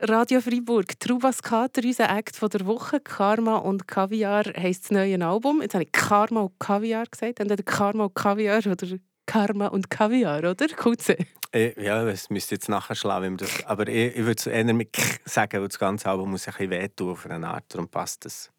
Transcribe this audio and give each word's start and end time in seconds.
Radio 0.00 0.40
Freiburg, 0.40 1.00
Trubas 1.00 1.42
Kater, 1.42 1.82
unser 1.82 2.08
Act 2.08 2.36
von 2.36 2.48
der 2.50 2.64
Woche. 2.66 3.00
Karma 3.00 3.56
und 3.56 3.88
Kaviar 3.88 4.44
heisst 4.56 4.84
das 4.84 4.90
neue 4.92 5.26
Album. 5.26 5.60
Jetzt 5.60 5.74
habe 5.74 5.82
ich 5.82 5.90
Karma 5.90 6.42
und 6.42 6.60
Kaviar 6.60 7.04
gesagt. 7.10 7.40
Entweder 7.40 7.64
Karma 7.64 8.04
und 8.04 8.14
Kaviar 8.14 8.64
oder 8.64 8.86
Karma 9.26 9.66
und 9.66 9.90
Kaviar, 9.90 10.38
oder? 10.38 10.68
Kutze. 10.68 11.16
Ja, 11.52 12.06
es 12.06 12.30
müsste 12.30 12.54
jetzt 12.54 12.68
nachher 12.68 12.94
schlagen, 12.94 13.38
das, 13.38 13.64
aber 13.64 13.88
ich, 13.88 14.14
ich 14.14 14.24
würde 14.24 14.38
es 14.38 14.46
eher 14.46 14.72
mit 14.72 14.96
sagen, 15.24 15.62
weil 15.62 15.68
das 15.68 15.80
ganze 15.80 16.08
Album 16.08 16.30
muss 16.30 16.46
ein 16.46 16.52
bisschen 16.52 16.70
wehtun 16.70 17.10
auf 17.10 17.26
eine 17.26 17.48
Art, 17.48 17.64
darum 17.68 17.88
passt 17.88 18.24
es. 18.24 18.52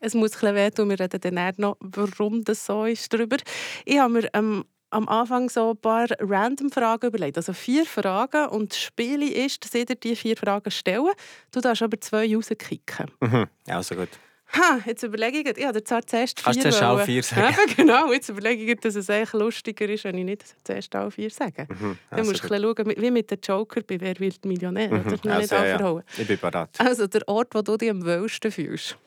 Es 0.00 0.14
muss 0.14 0.30
ein 0.30 0.40
bisschen 0.40 0.54
wehtun, 0.54 0.88
wir 0.88 0.98
reden 0.98 1.20
dann 1.20 1.54
noch, 1.58 1.76
warum 1.80 2.42
das 2.42 2.64
so 2.64 2.86
ist, 2.86 3.12
darüber. 3.12 3.36
Ich 3.84 3.98
habe 3.98 4.14
mir 4.14 4.30
ähm, 4.32 4.64
am 4.92 5.08
Anfang 5.08 5.48
so 5.48 5.70
ein 5.70 5.76
paar 5.76 6.06
random 6.20 6.70
Fragen 6.70 7.06
überlegt. 7.06 7.36
Also 7.36 7.52
vier 7.52 7.84
Fragen 7.86 8.48
und 8.48 8.72
das 8.72 8.78
Spiel 8.78 9.22
ist, 9.22 9.64
dass 9.64 9.72
jeder 9.72 9.94
diese 9.94 10.16
vier 10.16 10.36
Fragen 10.36 10.70
stellen. 10.70 11.12
Du 11.50 11.60
darfst 11.60 11.82
aber 11.82 12.00
zwei 12.00 12.34
rauskicken. 12.34 13.10
Mhm, 13.20 13.46
also 13.68 13.94
gut. 13.94 14.10
Ha, 14.54 14.80
jetzt 14.84 15.02
überlege 15.02 15.38
ich, 15.38 15.56
ich 15.56 15.66
habe 15.66 15.82
zwar 15.82 16.06
zuerst 16.06 16.38
vier 16.38 16.44
Kannst 16.44 16.58
du 16.58 16.70
zuerst 16.70 16.82
auch 16.82 17.00
vier 17.00 17.22
sagen? 17.22 17.56
Eben, 17.62 17.74
genau, 17.74 18.12
jetzt 18.12 18.28
überlege 18.28 18.70
ich, 18.70 18.80
dass 18.80 18.96
es 18.96 19.08
eigentlich 19.08 19.32
lustiger 19.32 19.88
ist, 19.88 20.04
wenn 20.04 20.18
ich 20.18 20.24
nicht 20.26 20.44
zuerst 20.62 20.94
auch 20.94 21.10
vier 21.10 21.30
sage. 21.30 21.66
Mhm, 21.70 21.98
Dann 22.10 22.18
also 22.18 22.30
musst 22.30 22.44
du 22.44 22.54
ein 22.54 22.60
bisschen 22.60 22.76
schauen, 22.76 23.02
wie 23.02 23.10
mit 23.10 23.30
dem 23.30 23.38
Joker 23.42 23.80
bei 23.80 23.98
«Wer 23.98 24.12
die 24.12 24.30
Millionär?» 24.44 24.88
Mhm, 24.88 24.94
also, 24.96 25.10
nicht 25.10 25.52
ja, 25.52 25.64
ja. 25.64 26.02
Ich 26.18 26.26
bin 26.26 26.38
bereit. 26.38 26.68
Also 26.78 27.06
der 27.06 27.26
Ort, 27.28 27.54
wo 27.54 27.62
du 27.62 27.78
dich 27.78 27.88
am 27.88 28.04
wohlsten 28.04 28.52
fühlst. 28.52 28.98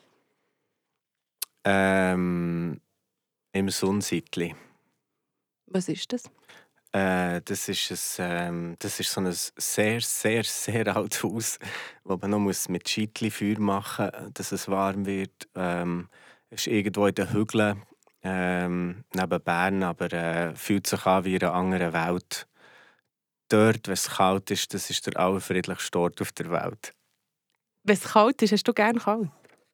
Ähm, 1.64 2.80
Im 3.52 3.68
Sonnenseitli. 3.68 4.54
Was 5.66 5.88
ist 5.88 6.12
das? 6.12 6.24
Äh, 6.92 7.42
das, 7.44 7.68
ist 7.68 8.20
ein, 8.20 8.48
ähm, 8.48 8.76
das 8.78 9.00
ist 9.00 9.12
so 9.12 9.20
ein 9.20 9.30
sehr, 9.30 10.00
sehr, 10.00 10.44
sehr 10.44 10.86
altes 10.96 11.22
Haus, 11.22 11.58
wo 12.04 12.16
man 12.16 12.30
noch 12.30 12.38
muss 12.38 12.68
mit 12.68 12.88
Scheitli 12.88 13.30
Feuer 13.30 13.58
machen 13.58 14.10
muss, 14.14 14.32
dass 14.34 14.52
es 14.52 14.68
warm 14.68 15.04
wird. 15.04 15.48
Ähm, 15.54 16.08
es 16.48 16.62
ist 16.62 16.72
irgendwo 16.72 17.06
in 17.06 17.14
den 17.14 17.32
Hügeln 17.32 17.82
ähm, 18.22 19.04
neben 19.14 19.42
Bern, 19.42 19.82
aber 19.82 20.12
äh, 20.12 20.54
fühlt 20.54 20.86
sich 20.86 21.04
an 21.06 21.24
wie 21.24 21.34
in 21.34 21.42
einer 21.42 21.54
anderen 21.54 21.92
Welt. 21.92 22.46
Dort, 23.48 23.86
wenn 23.86 23.94
es 23.94 24.08
kalt 24.08 24.50
ist, 24.50 24.72
das 24.74 24.90
ist 24.90 25.06
der 25.06 25.18
allerfriedlichste 25.18 25.98
Ort 25.98 26.20
auf 26.20 26.32
der 26.32 26.50
Welt. 26.50 26.94
Wenn 27.84 27.94
es 27.94 28.04
kalt 28.04 28.42
ist, 28.42 28.52
hast 28.52 28.66
du 28.66 28.72
gerne 28.72 28.98
kalt? 28.98 29.28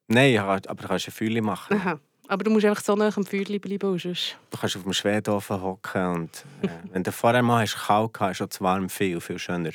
Nein, 0.07 0.37
aber 0.37 0.59
du 0.59 0.87
kannst 0.87 1.07
ein 1.07 1.11
Feuer 1.11 1.41
machen. 1.41 1.77
Aha. 1.77 1.99
Aber 2.27 2.43
du 2.43 2.51
musst 2.51 2.65
einfach 2.65 2.83
so 2.83 2.95
nah 2.95 3.11
am 3.15 3.25
Feuer 3.25 3.59
bleiben. 3.59 3.99
Sonst. 3.99 4.37
Du 4.49 4.57
kannst 4.57 4.77
auf 4.77 4.83
dem 4.83 4.93
Schwedofen 4.93 5.61
hocken 5.61 6.07
und 6.07 6.45
äh, 6.61 6.69
wenn 6.91 7.03
du 7.03 7.11
vorher 7.11 7.43
mal 7.43 7.61
hast, 7.61 7.75
kalt 7.75 8.13
gehabt, 8.13 8.39
ist 8.39 8.53
zu 8.53 8.63
warm 8.63 8.89
viel, 8.89 9.19
viel 9.19 9.39
schöner. 9.39 9.71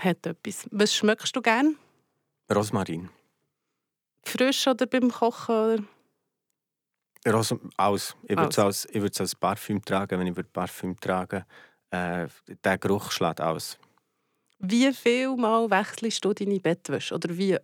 Hat 0.00 0.26
etwas. 0.26 0.66
Was 0.70 0.94
schmeckst 0.94 1.34
du 1.34 1.42
gerne? 1.42 1.74
Rosmarin. 2.52 3.08
Frisch 4.24 4.66
oder 4.66 4.86
beim 4.86 5.10
Kochen? 5.10 5.54
Oder? 5.54 5.84
Ros 7.32 7.54
alles. 7.76 8.16
Ich 8.24 8.36
würde 8.36 8.50
es 8.50 8.58
als, 8.58 9.20
als 9.20 9.34
Parfüm 9.34 9.84
tragen, 9.84 10.18
wenn 10.18 10.26
ich 10.26 10.36
würde 10.36 10.48
Parfüm 10.52 10.98
tragen 10.98 11.44
äh, 11.90 12.28
Der 12.62 12.78
Geruch 12.78 13.10
schlägt 13.10 13.40
aus. 13.40 13.78
Wie 14.58 14.92
viel 14.92 15.36
Mal 15.36 15.70
wechselst 15.70 16.24
du 16.24 16.32
deine 16.32 16.60
Bettwäsche? 16.60 17.14
Oder 17.14 17.36
wie? 17.36 17.58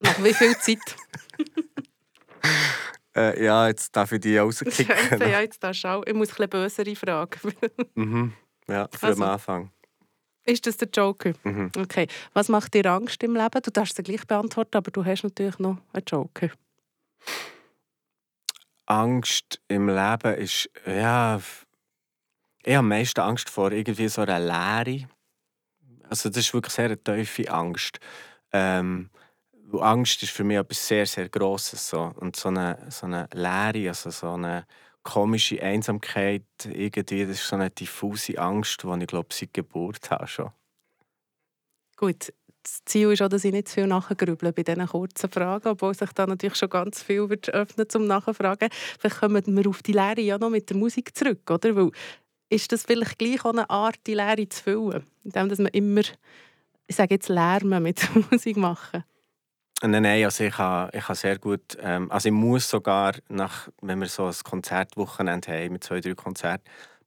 Nach 0.00 0.22
wie 0.22 0.34
viel 0.34 0.56
Zeit? 0.58 0.96
Äh, 3.18 3.44
ja, 3.44 3.66
jetzt 3.68 3.94
darf 3.96 4.12
ich 4.12 4.20
die 4.20 4.36
rauskicken. 4.38 4.86
Scheiße, 4.86 5.24
ja, 5.28 5.40
jetzt 5.40 5.62
darfst 5.62 5.82
du 5.84 5.88
auch. 5.88 6.04
Ich 6.06 6.14
muss 6.14 6.28
ein 6.30 6.34
bisschen 6.36 6.50
bösere 6.50 6.96
fragen. 6.96 7.40
mhm. 7.94 8.32
Ja, 8.68 8.88
für 8.92 9.06
Also. 9.08 9.22
am 9.24 9.30
Anfang. 9.30 9.70
ist 10.44 10.66
das 10.66 10.76
der 10.76 10.88
Joker? 10.88 11.32
Mhm. 11.42 11.72
Okay. 11.76 12.06
Was 12.34 12.48
macht 12.48 12.74
dir 12.74 12.86
Angst 12.86 13.22
im 13.22 13.34
Leben? 13.34 13.62
Du 13.62 13.70
darfst 13.70 13.98
es 13.98 14.04
gleich 14.04 14.26
beantworten, 14.26 14.76
aber 14.76 14.90
du 14.90 15.04
hast 15.04 15.24
natürlich 15.24 15.58
noch 15.58 15.78
einen 15.92 16.04
Joker. 16.06 16.50
Angst 18.86 19.60
im 19.68 19.88
Leben 19.88 20.34
ist, 20.36 20.70
ja, 20.86 21.40
ich 22.64 22.74
habe 22.74 22.78
am 22.78 22.88
meisten 22.88 23.20
Angst 23.20 23.50
vor 23.50 23.72
irgendwie 23.72 24.08
so 24.08 24.22
einer 24.22 24.38
Leere. 24.40 25.08
Also 26.08 26.28
das 26.28 26.38
ist 26.38 26.54
wirklich 26.54 26.72
sehr 26.74 26.86
eine 26.86 27.02
tiefe 27.02 27.50
Angst. 27.50 27.98
Ähm, 28.52 29.10
Angst 29.72 30.22
ist 30.22 30.32
für 30.32 30.44
mich 30.44 30.56
etwas 30.56 30.86
sehr, 30.86 31.06
sehr 31.06 31.28
Grosses. 31.28 31.88
So. 31.88 32.12
Und 32.16 32.36
so 32.36 32.48
eine, 32.48 32.78
so 32.90 33.06
eine 33.06 33.28
Leere, 33.32 33.88
also 33.88 34.10
so 34.10 34.32
eine 34.32 34.66
komische 35.02 35.62
Einsamkeit, 35.62 36.44
irgendwie, 36.64 37.26
das 37.26 37.38
ist 37.38 37.48
so 37.48 37.56
eine 37.56 37.70
diffuse 37.70 38.38
Angst, 38.38 38.82
die 38.82 39.00
ich 39.00 39.06
glaube 39.06 39.28
seit 39.32 39.54
Geburt 39.54 40.10
habe 40.10 40.26
schon. 40.26 40.50
Gut, 41.96 42.32
das 42.62 42.84
Ziel 42.84 43.12
ist 43.12 43.22
auch, 43.22 43.28
dass 43.28 43.44
ich 43.44 43.52
nicht 43.52 43.68
zu 43.68 43.74
viel 43.74 43.86
nachgrüble 43.86 44.52
bei 44.52 44.62
diesen 44.62 44.86
kurzen 44.86 45.30
Fragen, 45.30 45.68
obwohl 45.68 45.94
sich 45.94 46.12
da 46.12 46.26
natürlich 46.26 46.56
schon 46.56 46.68
ganz 46.68 47.02
viel 47.02 47.28
wird 47.30 47.48
öffnen 47.48 47.88
zum 47.88 48.06
Nachfragen. 48.06 48.68
Vielleicht 48.98 49.20
kommen 49.20 49.56
wir 49.56 49.68
auf 49.68 49.82
die 49.82 49.92
Lehre 49.92 50.20
ja 50.20 50.38
noch 50.38 50.50
mit 50.50 50.68
der 50.68 50.76
Musik 50.76 51.16
zurück, 51.16 51.50
oder? 51.50 51.74
Weil 51.74 51.90
ist 52.50 52.70
das 52.72 52.84
vielleicht 52.84 53.18
gleich 53.18 53.44
auch 53.44 53.52
eine 53.52 53.68
Art, 53.70 53.98
die 54.06 54.14
Lehre 54.14 54.48
zu 54.48 54.62
füllen? 54.62 55.06
Indem 55.24 55.48
dass 55.48 55.58
man 55.58 55.72
immer, 55.72 56.02
ich 56.86 56.96
sage 56.96 57.14
jetzt, 57.14 57.28
Lärmen 57.28 57.82
mit 57.82 58.06
Musik 58.30 58.56
machen. 58.56 59.04
Nein, 59.80 60.02
nein, 60.02 60.24
also 60.24 60.42
ich 60.42 60.54
kann, 60.54 60.90
ich 60.92 61.04
sehr 61.04 61.38
gut, 61.38 61.78
ähm, 61.80 62.10
also 62.10 62.28
ich 62.28 62.34
muss 62.34 62.68
sogar, 62.68 63.12
nach, 63.28 63.68
wenn 63.80 64.00
wir 64.00 64.08
so 64.08 64.26
ein 64.26 64.34
Konzertwochenende 64.42 65.52
haben, 65.52 65.72
mit 65.72 65.84
zwei, 65.84 66.00
drei 66.00 66.14
Konzerten, 66.14 66.64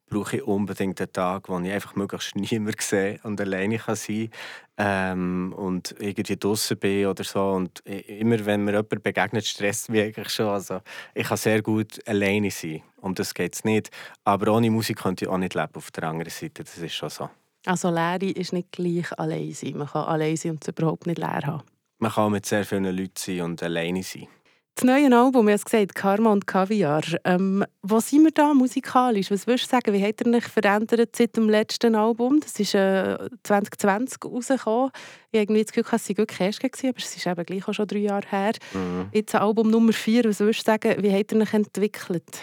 brauche 0.10 0.38
ich 0.38 0.44
unbedingt 0.44 1.02
einen 1.02 1.12
Tag, 1.12 1.50
wo 1.50 1.60
ich 1.60 1.72
einfach 1.72 1.96
möglichst 1.96 2.36
niemand 2.38 2.82
sehe 2.82 3.20
und 3.24 3.42
alleine 3.42 3.78
kann 3.78 3.96
sein 3.96 4.30
ähm, 4.78 5.54
und 5.58 5.96
irgendwie 6.00 6.38
draußen 6.38 6.78
bin 6.78 7.08
oder 7.08 7.26
so. 7.26 7.42
Und 7.42 7.80
immer, 7.82 8.46
wenn 8.46 8.64
mir 8.64 8.72
jemand 8.72 9.04
begegnet, 9.04 9.46
stresst 9.46 9.90
mich 9.90 10.04
eigentlich 10.04 10.30
schon. 10.30 10.48
Also 10.48 10.80
ich 11.14 11.28
kann 11.28 11.38
sehr 11.38 11.62
gut 11.62 12.00
alleine 12.08 12.52
sein, 12.52 12.84
um 13.02 13.16
das 13.16 13.34
geht 13.34 13.56
es 13.56 13.66
nicht. 13.66 13.90
Aber 14.24 14.54
ohne 14.54 14.70
Musik 14.70 15.00
könnte 15.00 15.26
ich 15.26 15.32
auch 15.32 15.38
nicht 15.38 15.56
leben 15.56 15.76
auf 15.76 15.92
der 15.92 16.04
anderen 16.04 16.32
Seite, 16.32 16.64
das 16.64 16.78
ist 16.78 16.94
schon 16.94 17.10
so. 17.10 17.30
Also 17.66 17.90
Lehre 17.90 18.32
ist 18.32 18.54
nicht 18.54 18.72
gleich 18.72 19.12
allein 19.20 19.52
sein. 19.52 19.78
Man 19.78 19.88
kann 19.88 20.06
allein 20.06 20.38
sein 20.38 20.52
und 20.54 20.64
es 20.64 20.70
überhaupt 20.70 21.06
nicht 21.06 21.20
leer 21.20 21.42
haben. 21.46 21.64
Man 22.02 22.12
kann 22.12 22.32
mit 22.32 22.48
sehr 22.48 22.66
vielen 22.66 22.86
Leuten 22.86 23.14
sein 23.16 23.42
und 23.42 23.62
alleine 23.62 24.02
sein. 24.02 24.28
Das 24.74 24.86
neue 24.86 25.16
Album, 25.16 25.50
es 25.50 25.64
gesagt, 25.64 25.94
Karma 25.94 26.32
und 26.32 26.48
Kaviar. 26.48 27.04
Ähm, 27.26 27.64
wo 27.84 28.00
sind 28.00 28.24
wir 28.24 28.32
da 28.32 28.56
musikalisch? 28.56 29.30
Was 29.30 29.46
würdest 29.46 29.66
du 29.66 29.70
sagen? 29.76 29.94
Wie 29.94 30.04
hat 30.04 30.20
er 30.22 30.34
sich 30.34 30.46
verändert 30.46 31.16
seit 31.16 31.38
dem 31.38 31.48
letzten 31.48 31.94
Album? 31.94 32.40
Das 32.40 32.60
ist 32.60 32.74
äh, 32.74 33.20
2020 33.44 34.18
rausgekommen. 34.26 34.90
Ich 35.32 35.38
habe 35.38 35.44
irgendwie 35.44 35.64
das 35.64 35.74
Gefühl, 35.74 35.96
es 35.96 36.10
war 36.10 36.18
wirklich 36.18 36.40
erst, 36.40 36.60
gewesen, 36.62 36.90
aber 36.90 36.98
es 36.98 37.16
ist 37.16 37.28
eben 37.28 37.46
gleich 37.46 37.68
auch 37.68 37.74
schon 37.74 37.88
drei 37.88 38.00
Jahre 38.00 38.28
her. 38.28 38.54
Mhm. 38.74 39.10
Jetzt 39.12 39.36
Album 39.36 39.70
Nummer 39.70 39.94
4. 39.94 40.24
Was 40.24 40.40
würdest 40.40 40.68
du 40.68 40.72
sagen, 40.72 41.04
wie 41.04 41.14
hat 41.14 41.32
er 41.32 41.40
sich 41.42 41.54
entwickelt? 41.54 42.42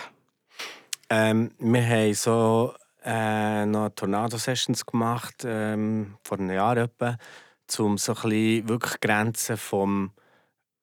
Ähm, 1.11 1.51
wir 1.59 1.85
haben 1.85 2.15
so 2.15 2.75
äh, 3.05 3.67
noch 3.67 3.89
Tornado-Sessions 3.89 4.87
gemacht, 4.87 5.43
ähm, 5.45 6.15
vor 6.23 6.39
einem 6.39 6.51
Jahr 6.51 6.77
etwa, 6.77 7.17
um 7.79 7.99
so 7.99 8.15
wirklich 8.15 9.01
Grenzen 9.01 9.57
vom 9.57 10.13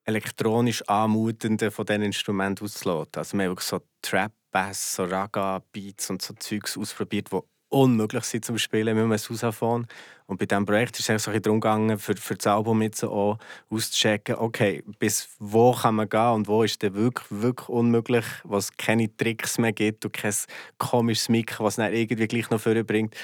elektronisch 0.06 0.84
anmutenden 0.88 1.72
von 1.72 1.86
diesen 1.86 2.04
Instrumenten 2.04 2.66
auszuloten. 2.66 3.20
Also 3.20 3.38
wir 3.38 3.50
haben 3.50 3.58
so 3.60 3.82
Trap, 4.02 4.32
Bass, 4.52 4.96
so 4.96 5.04
Raga-Beats 5.04 6.10
und 6.12 6.22
so 6.22 6.34
Zeugs 6.36 6.78
ausprobiert, 6.78 7.32
die 7.32 7.40
unmöglich 7.70 8.24
sind 8.24 8.46
zum 8.46 8.58
Spielen 8.58 8.96
mit 8.96 9.04
einem 9.04 9.18
Sousaphon. 9.18 9.88
Und 10.28 10.40
bei 10.40 10.46
diesem 10.46 10.66
Projekt 10.66 11.00
ist 11.00 11.10
es 11.10 11.24
so 11.24 11.32
darum 11.32 11.60
gegangen, 11.60 12.00
für, 12.00 12.16
für 12.16 12.36
das 12.36 12.48
Album 12.48 12.82
jetzt 12.82 13.00
so 13.00 13.12
auch 13.12 13.38
auszuchecken, 13.70 14.36
okay, 14.36 14.84
bis 14.98 15.28
wo 15.40 15.74
kann 15.74 15.96
man 15.96 16.10
gehen 16.10 16.32
und 16.32 16.48
wo 16.48 16.64
ist 16.64 16.82
der 16.82 16.94
wirklich, 16.94 17.28
wirklich 17.30 17.70
unmöglich, 17.70 18.26
wo 18.44 18.58
es 18.58 18.76
keine 18.78 19.16
Tricks 19.16 19.58
mehr 19.58 19.74
gibt 19.74 20.06
und 20.06 20.14
kein 20.14 20.34
komisches 20.78 21.30
Mic, 21.30 21.60
was 21.60 21.76
dann 21.76 21.94
irgendwie 21.94 22.28
gleich 22.28 22.50
noch 22.50 22.62
vorbringt. 22.62 23.16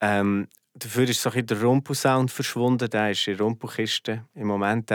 Ähm, 0.00 0.48
dafür 0.78 1.08
ist 1.08 1.22
so 1.22 1.30
ein 1.30 1.46
der 1.46 1.60
Rumpu-Sound 1.60 2.30
verschwunden, 2.30 2.88
der 2.90 3.10
ist 3.10 3.26
in 3.26 3.36
der 3.36 3.46
Rumpu-Kiste 3.46 4.24
im 4.34 4.46
Moment. 4.46 4.90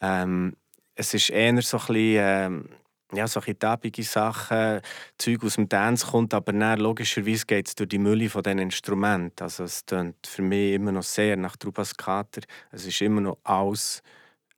Ähm, 0.00 0.56
es 0.94 1.14
ist 1.14 1.30
eher 1.30 1.60
so 1.62 1.78
ein 1.78 1.86
bisschen, 1.86 2.16
ähm, 2.18 2.68
ja, 3.12 3.26
so 3.26 3.40
tappige 3.40 4.02
Sachen, 4.04 4.80
Zeug 5.18 5.42
aus 5.44 5.56
dem 5.56 5.68
Dance 5.68 6.06
kommt, 6.06 6.32
aber 6.32 6.52
dann, 6.52 6.78
logischerweise 6.78 7.44
geht 7.44 7.68
es 7.68 7.74
durch 7.74 7.88
die 7.88 7.98
Mülle 7.98 8.28
von 8.28 8.42
diesen 8.42 8.60
Instrumenten. 8.60 9.42
Also 9.42 9.64
es 9.64 9.84
klingt 9.84 10.26
für 10.26 10.42
mich 10.42 10.74
immer 10.74 10.92
noch 10.92 11.02
sehr 11.02 11.36
nach 11.36 11.56
Trubas 11.56 11.96
Kater. 11.96 12.42
Es 12.70 12.86
ist 12.86 13.00
immer 13.00 13.20
noch 13.20 13.38
alles 13.42 14.02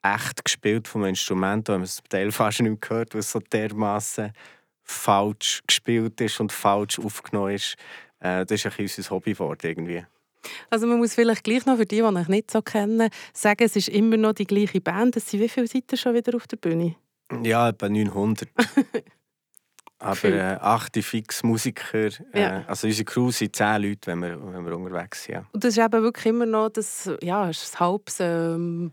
echt 0.03 0.45
gespielt 0.45 0.89
vom 0.89 1.05
Instrument, 1.05 1.71
auch 1.71 1.75
wenn 1.75 1.81
man 1.81 1.85
es 1.85 2.03
Teil 2.09 2.33
fast 2.33 2.61
nicht 2.61 2.71
mehr 2.71 2.79
gehört, 2.79 3.15
weil 3.15 3.21
es 3.21 3.33
so 3.33 3.39
dermaßen 3.39 4.33
falsch 4.83 5.63
gespielt 5.67 6.21
ist 6.21 6.41
und 6.41 6.53
falsch 6.53 6.99
aufgenommen 6.99 7.55
ist. 7.55 7.77
Äh, 8.19 8.45
das 8.45 8.65
ist 8.65 8.67
ein 8.67 8.73
unser 8.79 9.11
Hobby 9.11 9.33
geworden, 9.33 9.61
irgendwie. 9.63 10.05
Also 10.71 10.87
man 10.87 10.99
muss 10.99 11.15
vielleicht 11.15 11.45
gleich 11.45 11.67
noch 11.67 11.77
für 11.77 11.87
die, 11.87 12.03
die 12.03 12.21
ich 12.21 12.29
nicht 12.29 12.51
so 12.51 12.63
kennen, 12.63 13.11
sagen, 13.33 13.65
es 13.65 13.77
ist 13.77 13.89
immer 13.89 14.17
noch 14.17 14.33
die 14.33 14.47
gleiche 14.47 14.81
Band. 14.81 15.17
Es 15.17 15.31
sind 15.31 15.41
wie 15.41 15.49
viele 15.49 15.67
Seiten 15.67 15.97
schon 15.97 16.15
wieder 16.15 16.35
auf 16.37 16.47
der 16.47 16.57
Bühne? 16.57 16.97
Ja, 17.43 17.69
etwa 17.69 17.89
900. 17.89 18.49
Aber 20.03 20.25
äh, 20.25 20.59
acht 20.61 20.97
fix 20.97 21.45
Musiker, 21.45 22.09
äh, 22.33 22.41
ja. 22.41 22.65
also 22.67 22.89
unsere 22.89 23.05
Crew 23.05 23.31
sind 23.31 23.55
zehn 23.55 23.83
Leute, 23.83 24.11
wenn 24.11 24.19
wir, 24.19 24.53
wenn 24.53 24.67
wir 24.67 24.77
unterwegs 24.77 25.25
sind. 25.25 25.35
Ja. 25.35 25.47
Und 25.53 25.63
das 25.63 25.77
ist 25.77 25.85
eben 25.85 26.03
wirklich 26.03 26.27
immer 26.27 26.45
noch 26.45 26.71
das, 26.71 27.09
ja, 27.23 27.45
ein 27.45 27.55
halbes 27.79 28.17
ähm, 28.19 28.91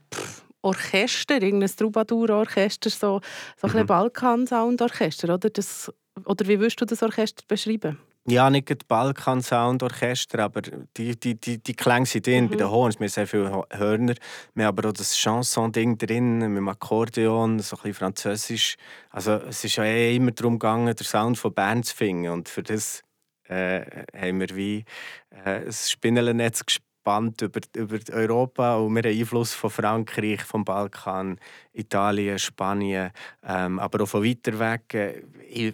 Orchester, 0.62 1.42
irgendein 1.42 1.76
Troubadour-Orchester, 1.76 2.92
so, 2.92 3.22
so 3.58 3.68
ein 3.68 3.82
mhm. 3.82 3.88
Balkan-Sound-Orchester, 3.88 5.34
oder? 5.34 5.50
Das, 5.50 5.92
oder 6.26 6.48
wie 6.48 6.60
würdest 6.60 6.80
du 6.80 6.86
das 6.86 7.02
Orchester 7.02 7.44
beschreiben? 7.48 7.98
Ja, 8.30 8.52
nicht 8.52 8.70
das 8.70 8.78
Balkan-Sound-Orchester, 8.88 10.40
aber 10.40 10.62
die, 10.62 11.20
die, 11.20 11.34
die, 11.34 11.58
die 11.58 11.74
Klänge 11.74 12.06
sind 12.06 12.28
drin. 12.28 12.46
Mhm. 12.46 12.50
Bei 12.50 12.56
den 12.58 12.70
Horns, 12.70 13.00
wir 13.00 13.06
haben 13.06 13.10
sehr 13.10 13.26
viele 13.26 13.66
Hörner. 13.72 14.14
Wir 14.54 14.66
haben 14.66 14.78
aber 14.78 14.90
auch 14.90 14.94
das 14.94 15.16
Chanson-Ding 15.16 15.98
drin, 15.98 16.38
mit 16.38 16.58
dem 16.58 16.70
Akkordeon, 16.70 17.58
so 17.60 17.76
ein 17.76 17.82
bisschen 17.82 17.94
französisch. 17.96 18.76
Also 19.10 19.34
es 19.34 19.64
ist 19.64 19.78
ja 19.78 19.84
eh 19.84 20.16
immer 20.16 20.32
darum 20.32 20.60
gegangen, 20.60 20.96
den 20.96 21.06
Sound 21.06 21.40
von 21.40 21.54
Bern 21.54 21.82
zu 21.82 21.96
finden. 21.96 22.30
Und 22.30 22.50
für 22.50 22.62
das 22.62 23.02
äh, 23.46 23.82
haben 24.16 24.40
wir 24.40 24.56
wie 24.56 24.86
äh, 25.32 25.66
ein 25.66 25.74
Spinnelnetz 25.74 26.64
gespannt 26.64 27.42
über, 27.42 27.62
über 27.76 27.98
Europa 28.12 28.76
und 28.76 28.94
wir 28.94 29.10
haben 29.10 29.20
Einfluss 29.20 29.54
von 29.54 29.72
Frankreich, 29.72 30.44
vom 30.44 30.64
Balkan, 30.64 31.40
Italien, 31.74 32.38
Spanien, 32.38 33.10
ähm, 33.44 33.80
aber 33.80 34.04
auch 34.04 34.08
von 34.08 34.24
weiter 34.24 34.60
weg. 34.60 34.94
Äh, 34.94 35.74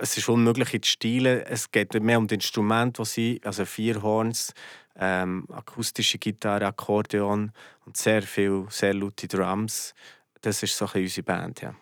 es 0.00 0.16
ist 0.16 0.28
unmöglich 0.28 0.74
in 0.74 0.82
Stilen. 0.82 1.42
Es 1.42 1.70
geht 1.70 1.94
mehr 1.94 2.18
um 2.18 2.26
die 2.26 2.34
Instrumente, 2.34 3.02
die 3.02 3.08
sie, 3.08 3.40
also 3.44 3.64
vier 3.64 4.02
Horns, 4.02 4.52
ähm, 4.98 5.46
akustische 5.50 6.18
Gitarre, 6.18 6.66
Akkordeon 6.66 7.52
und 7.86 7.96
sehr 7.96 8.22
viel, 8.22 8.66
sehr 8.68 8.94
laute 8.94 9.28
Drums. 9.28 9.94
Das 10.40 10.62
ist 10.62 10.76
so 10.76 10.86
ein 10.92 11.02
unsere 11.02 11.24
Band, 11.24 11.62
ja. 11.62 11.74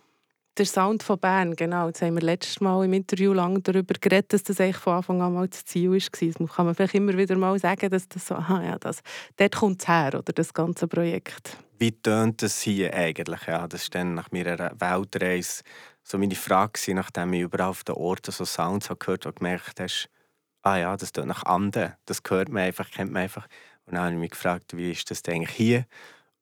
Der 0.59 0.67
Sound 0.67 1.05
von 1.05 1.21
Bern, 1.21 1.55
genau. 1.55 1.87
Jetzt 1.87 2.03
haben 2.03 2.17
wir 2.17 2.23
letztes 2.23 2.61
Mal 2.61 2.85
im 2.85 2.93
Interview 2.93 3.33
lange 3.33 3.61
darüber 3.61 3.95
geredet, 3.95 4.33
dass 4.33 4.43
das 4.43 4.61
eigentlich 4.61 4.79
von 4.79 4.95
Anfang 4.95 5.23
an 5.23 5.33
mal 5.33 5.47
das 5.47 5.65
Ziel 5.65 5.93
war. 5.93 5.99
Das 5.99 6.57
kann 6.57 6.67
man 6.67 6.75
vielleicht 6.75 6.95
immer 6.95 7.17
wieder 7.17 7.37
mal 7.37 7.57
sagen, 7.61 7.89
dass 7.91 8.09
das 8.09 8.27
so, 8.27 8.35
aha, 8.35 8.65
ja, 8.65 8.77
das, 8.77 9.01
dort 9.37 9.55
kommt 9.55 9.83
es 9.83 9.87
her, 9.87 10.15
oder 10.19 10.33
das 10.33 10.53
ganze 10.53 10.89
Projekt. 10.89 11.57
Wie 11.79 11.93
tönt 11.93 12.43
das 12.43 12.61
hier 12.61 12.93
eigentlich? 12.93 13.47
Ja, 13.47 13.69
das 13.69 13.83
ist 13.83 13.95
dann 13.95 14.15
nach 14.15 14.33
meiner 14.33 14.73
Weltreise 14.81 15.63
so 16.11 16.19
meine 16.19 16.35
Frage 16.35 16.95
nachdem 16.95 17.33
ich 17.35 17.43
überall 17.43 17.69
auf 17.69 17.85
den 17.85 17.95
Orten 17.95 18.33
so 18.33 18.45
Sounds 18.45 18.89
habe 18.89 18.99
gehört 18.99 19.27
habe, 19.27 19.35
gemerkt 19.35 19.79
hast, 19.79 20.09
ah 20.63 20.77
ja, 20.77 20.97
das 20.97 21.13
tut 21.13 21.27
nach 21.27 21.45
Anden. 21.45 21.95
Das 22.07 22.23
hört 22.29 22.49
man 22.49 22.63
einfach, 22.63 22.91
kennt 22.91 23.13
man 23.13 23.23
einfach. 23.23 23.47
Und 23.85 23.95
dann 23.95 24.05
habe 24.05 24.13
ich 24.15 24.19
mich 24.19 24.31
gefragt, 24.31 24.77
wie 24.77 24.91
ist 24.91 25.11
das 25.11 25.23
eigentlich 25.29 25.51
hier? 25.51 25.87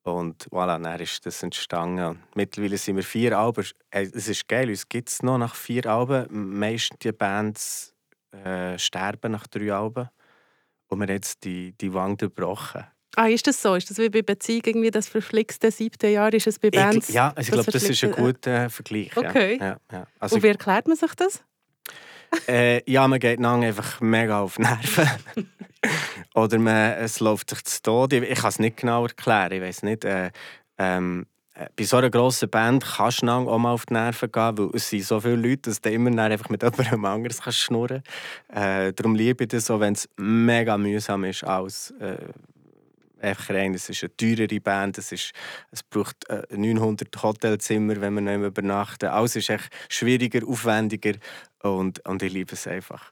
Und 0.03 0.47
voilà, 0.51 0.81
dann 0.81 0.99
ist 1.01 1.25
das 1.25 1.43
entstanden. 1.43 2.23
Mittlerweile 2.33 2.77
sind 2.77 2.95
wir 2.95 3.03
vier 3.03 3.37
Alben. 3.37 3.65
Es 3.89 4.27
ist 4.27 4.47
geil, 4.47 4.69
uns 4.69 4.87
gibt 4.87 5.09
es 5.09 5.21
noch 5.21 5.37
nach 5.37 5.53
vier 5.53 5.85
Alben. 5.85 6.27
Meistens 6.57 6.99
die 6.99 7.11
Bands 7.11 7.93
äh, 8.31 8.79
sterben 8.79 9.33
nach 9.33 9.47
drei 9.47 9.73
Alben. 9.73 10.09
Und 10.87 10.99
wir 10.99 11.07
haben 11.07 11.13
jetzt 11.13 11.43
die, 11.43 11.73
die 11.73 11.93
Wange 11.93 12.15
gebrochen. 12.15 12.85
Ah, 13.19 13.29
ist 13.29 13.47
das 13.47 13.59
so? 13.59 13.73
Ist 13.73 13.89
das 13.89 13.97
wie 13.97 14.09
bei 14.09 14.21
Beziehung 14.21 14.61
irgendwie 14.63 14.91
das 14.91 15.07
verflixte 15.07 15.71
siebte 15.71 16.07
Jahr? 16.07 16.31
Ist 16.31 16.45
es 16.45 16.59
bei 16.59 16.69
Bands? 16.69 17.09
Ich, 17.09 17.15
ja, 17.15 17.33
also 17.35 17.47
ich 17.47 17.51
glaube, 17.51 17.71
das 17.71 17.81
ist 17.81 18.03
ein 18.03 18.11
guter 18.11 18.69
Vergleich. 18.69 19.17
Okay. 19.17 19.57
Ja, 19.59 19.77
ja, 19.91 20.05
also 20.19 20.35
Und 20.35 20.43
wie 20.43 20.49
erklärt 20.49 20.87
man 20.87 20.95
sich 20.95 21.15
das? 21.15 21.43
äh, 22.47 22.83
ja, 22.89 23.07
man 23.07 23.19
geht 23.19 23.39
lang 23.39 23.63
einfach 23.63 24.01
mega 24.01 24.41
auf 24.41 24.59
Nerven. 24.59 25.09
Oder 26.35 26.59
man, 26.59 26.91
es 26.99 27.19
läuft 27.19 27.49
sich 27.49 27.63
zu 27.63 27.81
Tode. 27.81 28.23
Ich 28.23 28.37
kann 28.37 28.49
es 28.49 28.59
nicht 28.59 28.77
genau 28.77 29.07
erklären. 29.07 29.51
Ich 29.51 29.61
weiß 29.63 29.81
nicht. 29.81 30.05
Äh, 30.05 30.29
ähm, 30.77 31.25
äh, 31.55 31.69
bei 31.75 31.85
so 31.85 31.97
einer 31.97 32.11
grossen 32.11 32.51
Band 32.51 32.85
kannst 32.85 33.23
du 33.23 33.31
auch 33.31 33.57
mal 33.57 33.71
auf 33.71 33.87
die 33.87 33.95
Nerven 33.95 34.31
gehen, 34.31 34.57
weil 34.59 34.69
es 34.75 34.91
sind 34.91 35.03
so 35.03 35.19
viele 35.19 35.37
Leute, 35.37 35.71
dass 35.71 35.81
du 35.81 35.89
immer 35.89 36.21
einfach 36.21 36.49
mit 36.49 36.61
jemandem 36.61 37.05
anderes 37.05 37.41
kannst 37.41 37.57
schnurren 37.57 38.03
kannst. 38.47 38.89
Äh, 38.89 38.93
darum 38.93 39.15
liebe 39.15 39.45
ich 39.45 39.49
das 39.49 39.65
so, 39.65 39.79
wenn 39.79 39.93
es 39.93 40.07
mega 40.17 40.77
mühsam 40.77 41.23
ist, 41.23 41.43
als 41.43 41.95
äh, 41.99 42.17
einfach 43.19 43.53
rein, 43.53 43.73
es 43.73 43.89
ist 43.89 44.03
eine 44.03 44.15
teurere 44.15 44.59
Band, 44.59 44.97
es, 44.97 45.11
ist, 45.11 45.31
es 45.71 45.83
braucht 45.83 46.17
900 46.49 47.15
äh, 47.15 47.19
Hotelzimmer, 47.19 47.99
wenn 48.01 48.13
man 48.13 48.25
nicht 48.25 48.37
mehr 48.37 48.47
übernachten. 48.47 49.07
Alles 49.07 49.35
ist 49.35 49.49
echt 49.49 49.69
schwieriger, 49.89 50.47
aufwendiger 50.47 51.13
und, 51.63 52.05
und 52.07 52.23
ich 52.23 52.33
liebe 52.33 52.53
es 52.53 52.67
einfach. 52.67 53.11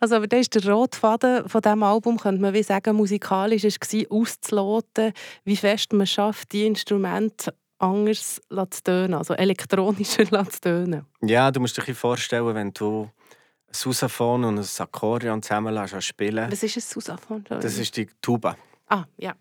Also, 0.00 0.16
aber 0.16 0.26
das 0.26 0.40
ist 0.40 0.54
der 0.54 0.70
Rotfaden 0.70 1.48
von 1.48 1.60
diesem 1.60 1.82
Album, 1.82 2.18
könnte 2.18 2.42
man 2.42 2.54
wie 2.54 2.62
sagen, 2.62 2.96
musikalisch 2.96 3.64
war 3.64 4.18
auszuloten, 4.18 5.12
wie 5.44 5.56
fest 5.56 5.92
man 5.92 6.06
schafft, 6.06 6.52
die 6.52 6.66
Instrumente 6.66 7.54
anders 7.78 8.40
zu 8.50 8.82
tönen, 8.84 9.14
also 9.14 9.34
elektronischer 9.34 10.24
zu 10.50 10.60
tönen. 10.60 11.06
Ja, 11.20 11.50
du 11.50 11.60
musst 11.60 11.76
dir 11.76 11.94
vorstellen, 11.94 12.54
wenn 12.54 12.72
du 12.72 13.02
ein 13.04 13.74
Sousaphon 13.74 14.44
und 14.44 14.58
ein 14.58 14.66
Akkordeon 14.78 15.42
zusammen 15.42 16.00
spielen 16.00 16.50
Was 16.50 16.62
ist 16.62 16.76
ein 16.76 16.80
Sousaphon? 16.80 17.44
Das 17.48 17.78
ist 17.78 17.96
die 17.96 18.06
Tuba. 18.20 18.56
Ah, 18.92 19.06
ja. 19.16 19.34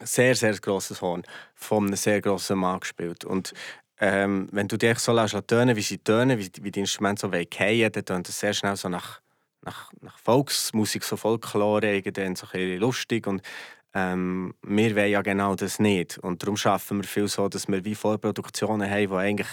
Sehr, 0.00 0.36
sehr 0.36 0.56
grosses 0.58 1.02
Horn 1.02 1.24
von 1.56 1.86
einem 1.86 1.96
sehr 1.96 2.20
grossen 2.20 2.58
Mann 2.58 2.78
gespielt. 2.78 3.24
Und 3.24 3.52
ähm, 3.98 4.46
wenn 4.52 4.68
du 4.68 4.76
dich 4.76 5.00
so 5.00 5.12
tönen, 5.40 5.74
wie 5.74 5.82
sie 5.82 5.98
tönen, 5.98 6.38
wie, 6.38 6.48
wie 6.60 6.70
die 6.70 6.80
Instrumente 6.80 7.22
so 7.22 7.30
fallen, 7.32 7.90
dann 7.90 8.04
tönt 8.04 8.28
es 8.28 8.38
sehr 8.38 8.52
schnell 8.52 8.76
so 8.76 8.88
nach, 8.88 9.20
nach, 9.62 9.90
nach 10.02 10.16
Volksmusik, 10.18 11.02
so 11.02 11.16
Folklore, 11.16 12.00
dann 12.00 12.36
so 12.36 12.46
ein 12.52 12.78
lustig. 12.78 13.26
Und 13.26 13.42
ähm, 13.92 14.54
wir 14.62 14.94
wollen 14.94 15.10
ja 15.10 15.22
genau 15.22 15.56
das 15.56 15.80
nicht. 15.80 16.18
Und 16.18 16.44
darum 16.44 16.56
schaffen 16.56 16.98
wir 16.98 17.08
viel 17.08 17.26
so, 17.26 17.48
dass 17.48 17.66
wir 17.66 17.84
wie 17.84 17.96
Vorproduktionen 17.96 18.88
haben, 18.88 19.08
die 19.08 19.14
eigentlich 19.14 19.48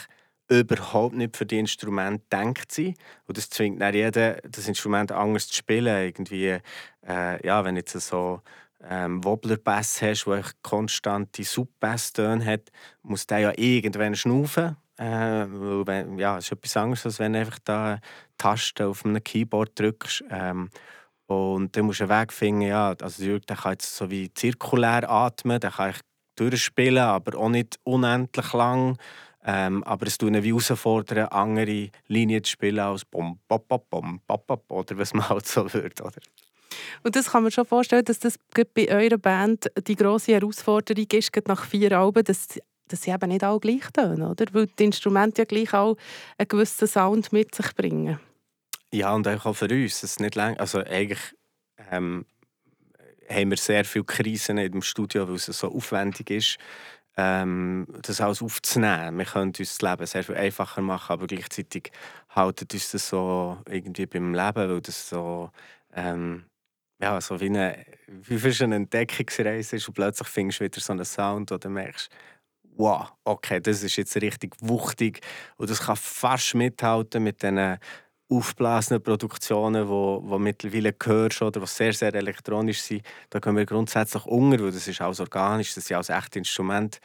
überhaupt 0.47 1.15
nicht 1.15 1.37
für 1.37 1.47
die 1.47 1.57
Instrumente 1.57 2.23
denkt 2.31 2.71
sind. 2.71 2.99
Und 3.25 3.37
das 3.37 3.49
zwingt 3.49 3.81
dann 3.81 3.95
jeden, 3.95 4.35
das 4.47 4.67
Instrument 4.67 5.11
anders 5.11 5.47
zu 5.47 5.55
spielen. 5.55 6.03
Irgendwie, 6.03 6.59
äh, 7.07 7.47
ja, 7.47 7.65
wenn 7.65 7.77
jetzt 7.77 7.99
so 7.99 8.41
ähm, 8.89 9.23
Wobbler-Bass 9.23 10.01
hast, 10.01 10.25
der 10.25 10.43
konstante 10.61 11.43
Sub-Bass-Töne 11.43 12.45
hat, 12.45 12.71
muss 13.01 13.27
der 13.27 13.39
ja 13.39 13.53
irgendwann 13.55 14.15
schnaufen. 14.15 14.77
Äh, 14.97 15.45
weil, 15.47 16.19
ja, 16.19 16.37
es 16.37 16.45
ist 16.45 16.51
etwas 16.51 16.77
anderes, 16.77 17.05
als 17.05 17.19
wenn 17.19 17.33
du 17.33 17.39
einfach 17.39 17.59
da 17.63 17.99
Tasten 18.37 18.87
auf 18.87 19.05
einem 19.05 19.23
Keyboard 19.23 19.79
drückst. 19.79 20.25
Ähm, 20.29 20.69
und 21.25 21.75
dann 21.75 21.85
musst 21.85 21.99
du 21.99 22.03
einen 22.03 22.21
Weg 22.21 22.33
finden, 22.33 22.61
ja, 22.61 22.93
also 23.01 23.39
der 23.39 23.55
kann 23.55 23.71
jetzt 23.71 23.95
so 23.95 24.09
wie 24.11 24.31
zirkulär 24.33 25.09
atmen, 25.09 25.59
der 25.59 25.71
kann 25.71 25.91
ich 25.91 25.99
durchspielen, 26.35 27.03
aber 27.03 27.39
auch 27.39 27.49
nicht 27.49 27.79
unendlich 27.83 28.53
lang. 28.53 28.97
Ähm, 29.45 29.83
aber 29.83 30.07
es 30.07 30.17
tut 30.17 30.29
ihn 30.29 30.43
wie 30.43 30.49
herausfordern, 30.49 31.27
andere 31.27 31.89
Linien 32.07 32.43
zu 32.43 32.51
spielen 32.51 32.79
als 32.79 33.03
bom, 33.03 33.39
bop, 33.47 33.67
bop, 33.67 33.89
bom, 33.89 34.21
bop, 34.25 34.47
bop, 34.47 34.71
oder 34.71 34.97
was 34.97 35.13
man 35.13 35.27
halt 35.27 35.47
so 35.47 35.61
würde. 35.73 36.03
Oder? 36.03 36.21
Und 37.03 37.15
das 37.15 37.31
kann 37.31 37.43
man 37.43 37.51
schon 37.51 37.65
vorstellen, 37.65 38.05
dass 38.05 38.19
das 38.19 38.37
bei 38.73 38.89
eurer 38.89 39.17
Band 39.17 39.71
die 39.87 39.95
grosse 39.95 40.33
Herausforderung 40.33 41.07
ist, 41.11 41.31
nach 41.47 41.65
vier 41.65 41.97
Alben, 41.97 42.23
dass, 42.23 42.59
dass 42.87 43.01
sie 43.01 43.11
eben 43.11 43.29
nicht 43.29 43.43
alle 43.43 43.59
gleich 43.59 43.89
tönen, 43.91 44.23
oder? 44.23 44.45
Weil 44.51 44.67
die 44.67 44.85
Instrumente 44.85 45.41
ja 45.41 45.45
gleich 45.45 45.73
auch 45.73 45.97
einen 46.37 46.47
gewissen 46.47 46.87
Sound 46.87 47.31
mit 47.33 47.53
sich 47.55 47.73
bringen. 47.75 48.19
Ja, 48.91 49.13
und 49.13 49.27
auch 49.27 49.53
für 49.53 49.65
uns. 49.65 50.03
Es 50.03 50.19
nicht 50.19 50.35
lang, 50.35 50.55
also 50.57 50.79
eigentlich 50.79 51.35
ähm, 51.91 52.25
haben 53.29 53.49
wir 53.49 53.57
sehr 53.57 53.85
viele 53.85 54.05
Krisen 54.05 54.57
im 54.57 54.81
Studio, 54.81 55.27
weil 55.27 55.35
es 55.35 55.45
so 55.45 55.73
aufwendig 55.73 56.29
ist, 56.29 56.57
ähm, 57.17 57.87
das 58.01 58.21
alles 58.21 58.41
aufzunehmen. 58.41 59.17
Wir 59.17 59.25
können 59.25 59.53
uns 59.57 59.77
das 59.77 59.81
Leben 59.81 60.05
sehr 60.05 60.23
viel 60.23 60.35
einfacher 60.35 60.81
machen, 60.81 61.13
aber 61.13 61.27
gleichzeitig 61.27 61.91
haltet 62.29 62.73
uns 62.73 62.91
das 62.91 63.09
so 63.09 63.57
irgendwie 63.69 64.05
beim 64.05 64.33
Leben, 64.33 64.69
weil 64.69 64.81
das 64.81 65.09
so 65.09 65.51
ähm, 65.95 66.45
ja, 67.03 67.19
so 67.19 67.39
wie 67.41 67.47
eine, 67.47 67.85
wie 68.07 68.37
für 68.37 68.63
eine 68.63 68.75
Entdeckungsreise 68.75 69.75
ist 69.75 69.87
und 69.89 69.93
plötzlich 69.93 70.27
findest 70.29 70.61
du 70.61 70.63
wieder 70.63 70.79
so 70.79 70.93
einen 70.93 71.03
Sound 71.03 71.51
oder 71.51 71.69
merkst, 71.69 72.09
wow, 72.77 73.11
okay, 73.25 73.59
das 73.59 73.83
ist 73.83 73.97
jetzt 73.97 74.15
richtig 74.15 74.55
wuchtig 74.61 75.19
und 75.57 75.69
das 75.69 75.81
kann 75.81 75.97
fast 75.97 76.55
mithalten 76.55 77.21
mit 77.21 77.43
den 77.43 77.77
aufblasenen 78.29 79.03
Produktionen, 79.03 79.89
wo, 79.89 80.21
wo 80.23 80.39
mittlerweile 80.39 80.95
hörst 81.03 81.41
oder 81.41 81.59
die 81.59 81.67
sehr, 81.67 81.91
sehr 81.91 82.15
elektronisch 82.15 82.81
sind. 82.81 83.05
Da 83.29 83.41
können 83.41 83.57
wir 83.57 83.65
grundsätzlich 83.65 84.25
unter, 84.25 84.63
weil 84.63 84.71
das 84.71 84.87
ist 84.87 85.01
alles 85.01 85.19
organisch, 85.19 85.75
das 85.75 85.85
sind 85.85 85.97
alles 85.97 86.09
echte 86.09 86.39
Instrumente. 86.39 86.99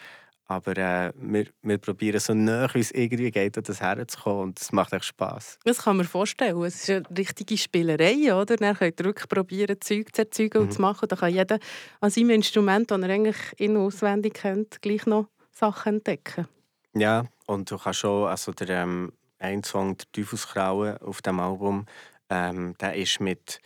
Aber 0.50 0.76
äh, 0.78 1.12
wir, 1.14 1.46
wir 1.60 1.76
probieren 1.78 2.18
so 2.20 2.32
nah 2.32 2.72
wie 2.72 2.80
es 2.80 2.90
irgendwie 2.90 3.30
geht, 3.30 3.58
an 3.58 3.64
das 3.64 3.82
herzukommen 3.82 4.44
und 4.44 4.60
es 4.60 4.72
macht 4.72 4.94
echt 4.94 5.04
Spass. 5.04 5.58
Das 5.64 5.82
kann 5.82 5.98
man 5.98 6.06
vorstellen. 6.06 6.60
Es 6.62 6.88
ist 6.88 6.90
eine 6.90 7.18
richtige 7.18 7.58
Spielerei, 7.58 8.34
oder? 8.34 8.56
Dann 8.56 8.74
könnt 8.74 8.98
ihr 8.98 9.04
wirklich 9.04 9.28
probieren, 9.28 9.76
Zeug 9.80 10.14
zu 10.14 10.22
erzeugen 10.22 10.58
mhm. 10.58 10.64
und 10.64 10.72
zu 10.72 10.80
machen. 10.80 11.06
Da 11.06 11.16
kann 11.16 11.34
jeder 11.34 11.58
an 12.00 12.10
seinem 12.10 12.30
Instrument, 12.30 12.90
das 12.90 13.00
er 13.00 13.10
eigentlich 13.10 13.36
in- 13.58 13.76
auswendig 13.76 14.34
kennt, 14.34 14.80
gleich 14.80 15.04
noch 15.04 15.28
Sachen 15.52 15.96
entdecken. 15.96 16.48
Ja, 16.94 17.26
und 17.46 17.70
du 17.70 17.76
kannst 17.76 18.00
schon, 18.00 18.26
also 18.26 18.52
der 18.52 18.70
ähm, 18.70 19.12
ein 19.38 19.62
Song, 19.62 19.98
«Der 19.98 20.06
Teufelskraue» 20.12 21.00
auf 21.02 21.20
dem 21.20 21.40
Album, 21.40 21.84
ähm, 22.30 22.74
der 22.80 22.94
ist 22.94 23.20
mit 23.20 23.60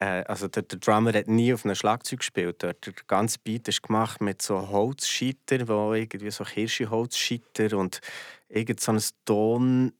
äh, 0.00 0.24
also 0.26 0.48
der, 0.48 0.62
der, 0.62 0.78
Drummer 0.78 1.12
hat 1.12 1.28
nie 1.28 1.52
auf 1.54 1.64
einem 1.64 1.74
Schlagzeug 1.74 2.20
gespielt. 2.20 2.62
Der, 2.62 2.74
der 2.74 2.92
ganze 3.06 3.38
Beat 3.38 3.68
ist 3.68 3.82
gemacht 3.82 4.20
mit 4.20 4.42
so 4.42 4.68
Holzschitter, 4.70 5.68
wo 5.68 5.94
irgendwie 5.94 6.30
so 6.30 6.44
Kirschenholzschitter 6.44 7.76
und 7.76 8.00
irgend 8.48 8.80
so 8.80 8.92
ein 8.92 9.02
Ton 9.24 9.92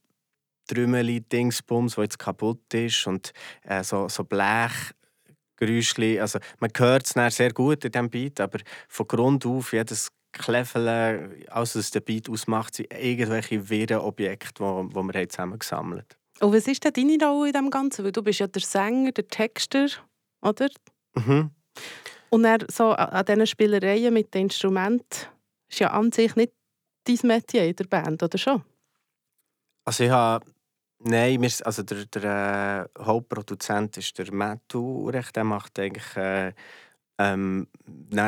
Trümmeli, 0.66 1.20
Dingsbums, 1.20 1.98
wo 1.98 2.02
jetzt 2.02 2.18
kaputt 2.18 2.72
ist 2.74 3.06
und 3.06 3.32
äh, 3.64 3.84
so, 3.84 4.08
so 4.08 4.24
Blech. 4.24 4.72
Geräuschli. 5.56 6.18
Also, 6.18 6.38
man 6.58 6.70
hört 6.74 7.04
es 7.14 7.36
sehr 7.36 7.52
gut 7.52 7.84
in 7.84 7.92
diesem 7.92 8.08
Beat, 8.08 8.40
aber 8.40 8.60
von 8.88 9.06
Grund 9.06 9.44
auf, 9.44 9.74
jedes 9.74 10.10
Kläfeln, 10.32 11.44
alles, 11.48 11.76
was 11.76 11.90
der 11.90 12.00
Beat 12.00 12.30
ausmacht, 12.30 12.76
sind 12.76 12.90
irgendwelche 12.94 13.68
wirren 13.68 13.98
Objekte, 13.98 14.64
die, 14.64 14.88
die 14.88 14.94
wir 14.94 15.28
zusammen 15.28 15.58
gesammelt 15.58 16.14
haben. 16.14 16.19
Und 16.40 16.54
was 16.54 16.66
ist 16.66 16.84
denn 16.84 16.92
deine 16.92 17.24
Rolle 17.24 17.48
in 17.48 17.52
dem 17.52 17.70
Ganzen? 17.70 18.04
Weil 18.04 18.12
du 18.12 18.22
bist 18.22 18.40
ja 18.40 18.46
der 18.46 18.62
Sänger, 18.62 19.12
der 19.12 19.28
Texter, 19.28 19.88
oder? 20.42 20.68
Mhm. 21.14 21.50
Und 22.30 22.42
dann 22.42 22.64
so 22.70 22.92
an 22.92 23.24
diesen 23.24 23.46
Spielereien 23.46 24.14
mit 24.14 24.32
den 24.34 24.42
Instrumenten 24.42 25.26
ist 25.68 25.80
ja 25.80 25.90
an 25.90 26.12
sich 26.12 26.36
nicht 26.36 26.52
dein 27.04 27.18
Metier 27.24 27.66
in 27.66 27.76
der 27.76 27.84
Band, 27.84 28.22
oder 28.22 28.38
schon? 28.38 28.62
Also 29.84 30.04
ich 30.04 30.10
habe... 30.10 30.44
Nein, 31.02 31.40
wir, 31.40 31.50
also 31.64 31.82
der, 31.82 32.04
der 32.04 32.90
äh, 32.94 33.02
Hauptproduzent 33.02 33.96
ist 33.96 34.18
der 34.18 34.30
Mattu 34.34 34.80
Urech. 34.80 35.32
Der 35.32 35.44
macht 35.44 35.78
eigentlich 35.78 36.14
äh, 36.14 36.52
ähm, 37.18 37.68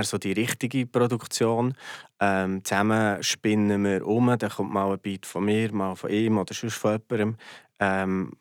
so 0.02 0.16
die 0.16 0.32
richtige 0.32 0.86
Produktion. 0.86 1.74
Ähm, 2.18 2.64
zusammen 2.64 3.22
spinnen 3.22 3.84
wir 3.84 4.06
um. 4.06 4.38
Dann 4.38 4.50
kommt 4.50 4.72
mal 4.72 4.90
ein 4.90 4.98
Beat 5.00 5.26
von 5.26 5.44
mir, 5.44 5.70
mal 5.74 5.96
von 5.96 6.08
ihm 6.08 6.38
oder 6.38 6.54
sonst 6.54 6.76
von 6.76 6.92
jemandem. 7.10 7.36
Ähm, 7.82 8.32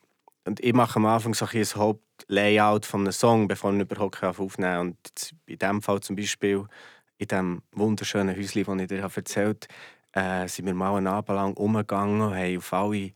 und 0.46 0.60
ich 0.60 0.74
mache 0.74 0.98
am 0.98 1.06
Anfang 1.06 1.34
so 1.34 1.46
ein 1.46 1.66
Hauptlayout 1.66 2.86
von 2.86 3.02
einem 3.02 3.12
Song, 3.12 3.48
bevor 3.48 3.74
ich 3.74 3.80
überhaupt 3.80 4.24
aufnehmen 4.24 4.48
kann. 4.60 4.80
Und 4.80 5.34
in 5.48 5.58
diesem 5.58 5.82
Fall 5.82 6.00
zum 6.02 6.16
Beispiel, 6.16 6.66
in 7.18 7.28
diesem 7.28 7.62
wunderschönen 7.72 8.36
Häuschen, 8.36 8.64
das 8.66 8.82
ich 8.82 8.88
dir 8.88 9.00
erzählt 9.00 9.68
habe, 10.16 10.44
äh, 10.44 10.48
sind 10.48 10.66
wir 10.66 10.74
mal 10.74 10.96
einen 10.96 11.08
Abend 11.08 11.36
lang 11.36 11.54
umgegangen 11.56 12.22
und 12.22 12.36
haben 12.36 12.58
auf 12.58 12.74
alle 12.74 13.12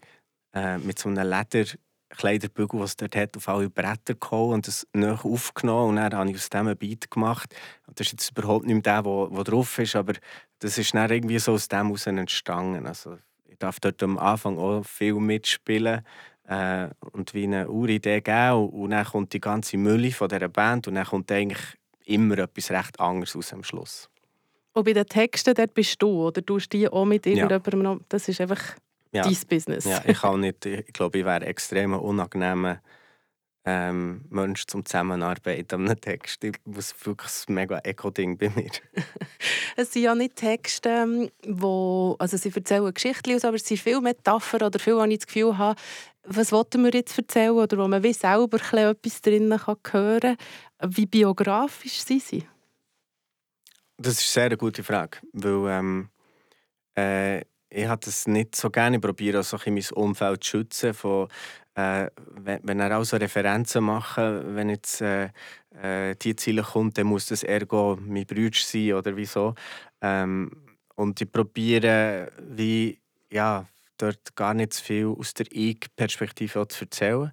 äh, 0.54 0.78
mit 0.80 0.98
so 0.98 1.10
einem 1.10 1.30
Lederkleiderbügel, 1.30 2.80
was 2.80 2.92
es 2.92 2.98
dort 2.98 3.16
hat, 3.16 3.38
auf 3.38 3.50
alle 3.50 3.70
Bretter 3.70 4.16
geholt 4.16 4.56
und 4.56 4.68
das 4.68 4.88
nach 4.94 5.26
aufgenommen. 5.26 5.90
Und 5.90 5.96
dann 5.98 6.14
habe 6.14 6.30
ich 6.30 6.38
aus 6.38 6.50
dem 6.50 6.68
ein 6.68 6.78
Beat 6.78 7.12
gemacht. 7.12 7.54
Das 7.94 8.08
ist 8.08 8.14
jetzt 8.14 8.32
überhaupt 8.32 8.66
nicht 8.66 8.86
mehr 8.86 9.02
der, 9.02 9.04
der 9.04 9.44
drauf 9.44 9.78
ist, 9.78 9.96
aber 9.96 10.14
das 10.60 10.78
ist 10.78 10.94
dann 10.96 11.12
irgendwie 11.12 11.40
so 11.40 11.54
aus 11.54 11.68
dem 11.68 11.88
heraus 11.88 12.08
entstanden. 12.08 12.88
Also, 12.88 13.18
ich 13.56 13.60
darf 13.60 13.80
dort 13.80 14.04
am 14.04 14.18
Anfang 14.18 14.58
auch 14.58 14.86
viel 14.86 15.14
mitspielen 15.14 16.02
äh, 16.48 16.88
und 17.14 17.34
wie 17.34 17.46
eine 17.46 17.70
Uridee 17.70 18.20
geben. 18.20 18.70
Und 18.70 18.92
dann 18.92 19.06
kommt 19.06 19.32
die 19.32 19.40
ganze 19.40 19.78
Mülle 19.78 20.12
von 20.12 20.28
dieser 20.28 20.50
Band 20.50 20.90
und 20.90 20.96
dann 20.96 21.06
kommt 21.06 21.32
eigentlich 21.32 21.62
immer 22.06 22.38
etwas 22.38 22.70
recht 22.70 23.00
anderes 23.00 23.34
aus 23.36 23.54
am 23.54 23.64
Schluss. 23.64 24.10
Und 24.74 24.84
bei 24.84 24.92
den 24.92 25.06
Texten 25.06 25.54
dort 25.54 25.74
bist 25.74 26.02
du, 26.02 26.28
oder 26.28 26.46
tust 26.46 26.74
du 26.74 26.78
die 26.78 26.90
auch 26.90 27.06
mit 27.06 27.26
irgendjemandem? 27.26 28.00
Ja. 28.00 28.06
Das 28.10 28.28
ist 28.28 28.42
einfach 28.42 28.62
ja. 29.14 29.24
dein 29.24 29.38
Business. 29.48 29.86
Ja, 29.86 30.02
ich, 30.06 30.20
kann 30.20 30.42
nicht, 30.42 30.66
ich 30.66 30.92
glaube, 30.92 31.20
ich 31.20 31.26
wäre 31.26 31.46
extrem 31.46 31.94
unangenehmer 31.94 32.82
ähm, 33.66 34.26
Mensch 34.30 34.68
zum 34.68 34.86
Zusammenarbeiten 34.86 35.76
an 35.76 35.86
einem 35.88 36.00
Text. 36.00 36.44
Ich 36.44 36.58
muss 36.66 36.94
wirklich 37.04 37.32
ein 37.48 37.56
mega 37.56 37.80
Eco-Ding 37.80 38.38
bei 38.38 38.50
mir. 38.50 38.70
es 39.76 39.92
sind 39.92 40.04
ja 40.04 40.14
nicht 40.14 40.36
Texte, 40.36 40.90
ähm, 40.90 41.30
wo, 41.48 42.16
also 42.20 42.38
sie 42.38 42.52
erzählen 42.56 42.94
Geschichten 42.94 43.36
aus, 43.36 43.44
aber 43.44 43.56
es 43.56 43.66
sind 43.66 43.80
viele 43.80 44.02
Metaphern 44.02 44.64
oder 44.64 44.78
viel, 44.78 44.96
wo 44.96 45.04
ich 45.04 45.18
das 45.18 45.28
Gefühl 45.28 45.58
habe, 45.58 45.80
was 46.24 46.52
wollten 46.52 46.84
wir 46.84 46.92
jetzt 46.92 47.18
erzählen 47.18 47.52
oder 47.52 47.78
wo 47.78 47.88
man 47.88 48.04
wie 48.04 48.14
selber 48.14 48.58
etwas 48.58 49.22
drinnen 49.22 49.60
kann 49.60 49.78
hören 49.92 50.38
kann. 50.80 50.96
Wie 50.96 51.06
biografisch 51.06 52.04
sind 52.04 52.22
sie? 52.22 52.48
Das 53.98 54.20
ist 54.20 54.38
eine 54.38 54.50
sehr 54.50 54.58
gute 54.58 54.84
Frage, 54.84 55.20
weil 55.34 55.72
ähm, 55.72 56.10
äh, 56.98 57.42
ich 57.70 57.88
habe 57.88 58.02
das 58.06 58.28
nicht 58.28 58.56
so 58.56 58.70
gerne 58.70 59.00
probiert, 59.00 59.36
also 59.36 59.58
mein 59.66 59.84
Umfeld 59.94 60.44
zu 60.44 60.50
schützen. 60.50 60.94
Von, 60.94 61.28
äh, 61.76 62.08
wenn, 62.32 62.60
wenn 62.64 62.80
er 62.80 62.98
auch 62.98 63.04
so 63.04 63.18
Referenzen 63.18 63.84
machen, 63.84 64.56
wenn 64.56 64.70
jetzt 64.70 65.02
äh, 65.02 65.30
äh, 65.82 66.16
die 66.16 66.36
Ziele 66.36 66.64
kommt, 66.64 66.98
dann 66.98 67.08
muss 67.08 67.28
das 67.28 67.44
ergo 67.44 67.98
mein 68.02 68.26
Bruder 68.26 68.58
sein 68.58 68.94
oder 68.94 69.16
wieso. 69.16 69.56
Ähm, 70.02 70.52
und 70.96 71.20
ich 71.22 71.32
probiere, 71.32 72.32
wie 72.40 73.00
ja, 73.30 73.66
dort 73.98 74.36
gar 74.36 74.54
nicht 74.54 74.74
so 74.74 74.84
viel 74.84 75.08
aus 75.08 75.34
der 75.34 75.48
Ich-Perspektive 75.52 76.68
zu 76.68 76.86
erzählen. 76.86 77.32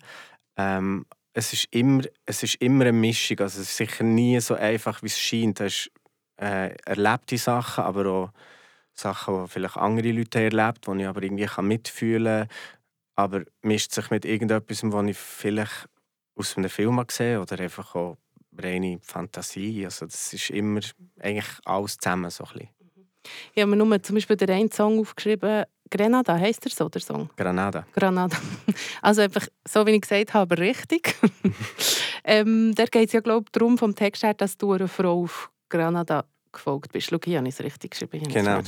Ähm, 0.57 1.07
es 1.35 1.53
ist, 1.53 1.69
immer, 1.71 2.03
es 2.27 2.43
ist 2.43 2.57
immer 2.57 2.85
eine 2.85 2.93
Mischung, 2.93 3.39
also 3.41 3.61
es 3.61 3.71
ist 3.71 3.77
sicher 3.77 4.05
nie 4.05 4.39
so 4.41 4.55
einfach, 4.55 5.03
wie 5.03 5.07
es 5.07 5.19
scheint. 5.19 5.61
Es 5.61 5.87
ist 5.87 5.91
äh, 6.41 6.75
erlebte 6.85 7.39
Sachen, 7.39 7.85
aber 7.85 8.07
auch 8.07 8.31
Sachen, 8.93 9.45
die 9.45 9.51
vielleicht 9.51 9.77
andere 9.77 10.13
Leute 10.13 10.41
haben 10.41 10.59
erlebt 10.59 10.87
die 10.87 11.01
ich 11.01 11.07
aber 11.07 11.23
irgendwie 11.23 11.63
mitfühlen 11.63 12.49
kann. 12.49 12.49
Aber 13.15 13.43
mischt 13.63 13.93
sich 13.93 14.11
mit 14.11 14.25
irgendetwas, 14.25 14.83
was 14.85 15.07
ich 15.07 15.19
vielleicht 15.19 15.89
aus 16.35 16.57
einem 16.57 16.71
Film 16.71 17.05
gesehen 17.07 17.41
oder 17.41 17.59
einfach 17.61 17.95
auch 17.95 18.17
reine 18.57 18.99
Fantasie. 19.03 19.85
Also 19.85 20.07
das 20.07 20.33
ist 20.33 20.51
immer 20.51 20.81
eigentlich 21.21 21.49
alles 21.65 21.99
zusammen 21.99 22.31
so 22.31 22.45
ein 22.45 22.53
bisschen. 22.53 22.69
Ich 23.55 23.63
habe 23.63 23.71
mir 23.71 23.77
nur 23.77 24.03
zum 24.03 24.15
Beispiel 24.15 24.37
den 24.37 24.51
einen 24.51 24.71
Song 24.71 24.99
aufgeschrieben, 24.99 25.65
Grenada, 25.91 26.39
heisst 26.39 26.65
der 26.65 26.73
so, 26.73 26.89
der 26.89 27.03
Song? 27.03 27.29
Granada. 27.37 27.87
Granada. 27.95 28.37
Also 29.03 29.21
einfach, 29.23 29.47
so 29.69 29.87
wie 29.87 29.91
ich 29.91 30.01
gesagt 30.01 30.33
habe, 30.33 30.57
richtig. 30.59 31.15
ähm, 32.25 32.75
da 32.75 32.87
geht 32.87 33.09
es 33.09 33.13
ja, 33.13 33.21
glaube 33.21 33.45
ich, 33.47 33.53
darum, 33.53 33.77
vom 33.77 33.95
Text 33.95 34.23
her, 34.23 34.33
dass 34.33 34.57
du 34.57 34.73
eine 34.73 34.89
Frau 34.89 35.25
auf 35.25 35.51
Granada 35.69 36.25
gefolgt 36.51 36.93
bist. 36.93 37.09
Schau, 37.11 37.19
hier 37.23 37.39
habe 37.39 37.49
ich 37.49 37.55
es 37.55 37.61
richtig 37.63 37.91
geschrieben. 37.91 38.27
Genau. 38.29 38.61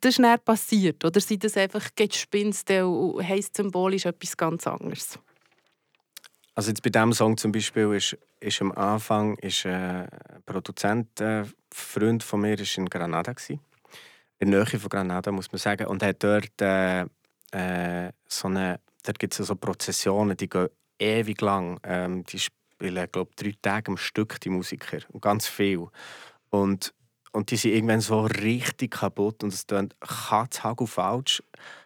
Das 0.00 0.14
ist 0.14 0.18
nicht 0.18 0.44
passiert, 0.44 1.04
oder 1.04 1.20
sind 1.20 1.44
das 1.44 1.56
einfach 1.56 1.88
Gespinste 1.94 2.86
und 2.86 3.26
heisst 3.26 3.56
symbolisch 3.56 4.06
etwas 4.06 4.36
ganz 4.36 4.66
anderes? 4.66 5.18
Also 6.54 6.70
jetzt 6.70 6.82
bei 6.82 6.90
diesem 6.90 7.12
Song 7.12 7.36
zum 7.36 7.52
Beispiel 7.52 7.92
ist, 7.92 8.16
ist 8.40 8.62
am 8.62 8.72
Anfang 8.72 9.36
ist, 9.38 9.64
äh, 9.66 9.68
ein 9.68 10.08
Produzent, 10.46 11.20
äh, 11.20 11.42
ein 11.42 11.52
Freund 11.72 12.22
von 12.22 12.40
mir, 12.40 12.58
ist 12.58 12.78
in 12.78 12.86
Granada 12.86 13.32
gewesen. 13.32 13.60
in 14.38 14.50
der 14.50 14.64
Nähe 14.64 14.80
von 14.80 14.88
Granada 14.88 15.32
muss 15.32 15.52
man 15.52 15.58
sagen, 15.58 15.86
und 15.86 16.02
hat 16.02 16.22
dort 16.22 16.60
äh, 16.60 17.02
äh, 17.52 18.10
so 18.26 18.48
eine, 18.48 18.80
dort 19.04 19.18
gibt 19.18 19.38
es 19.38 19.46
so 19.46 19.54
Prozessionen, 19.54 20.36
die 20.36 20.48
gehen 20.48 20.68
ewig 20.98 21.40
lang. 21.40 21.78
Ähm, 21.82 22.24
die 22.24 22.38
spielen 22.38 23.08
glaube 23.10 23.32
drei 23.36 23.54
Tage 23.60 23.90
am 23.90 23.96
Stück 23.96 24.40
die 24.40 24.50
Musiker 24.50 24.98
und 25.10 25.22
ganz 25.22 25.46
viel. 25.46 25.86
Und, 26.50 26.92
und 27.36 27.50
die 27.50 27.56
sind 27.56 27.74
irgendwann 27.74 28.00
so 28.00 28.22
richtig 28.22 28.92
kaputt 28.92 29.44
und 29.44 29.52
es 29.52 29.66
klingt 29.66 29.94
katzhagel 30.00 30.86
falsch 30.86 31.42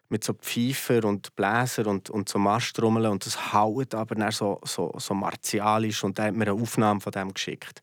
mit 0.08 0.22
so 0.22 0.32
Pfeifer 0.32 1.04
und 1.04 1.34
Bläser 1.34 1.88
und, 1.88 2.08
und 2.08 2.28
so 2.28 2.38
Marschtrommeln 2.38 3.10
und 3.10 3.26
das 3.26 3.52
haut 3.52 3.94
aber 3.94 4.14
dann 4.14 4.30
so, 4.30 4.60
so, 4.62 4.92
so 4.96 5.12
martialisch 5.12 6.04
und 6.04 6.18
da 6.18 6.24
hat 6.24 6.34
mir 6.34 6.50
eine 6.50 6.52
Aufnahme 6.52 7.00
von 7.00 7.12
dem 7.12 7.34
geschickt. 7.34 7.82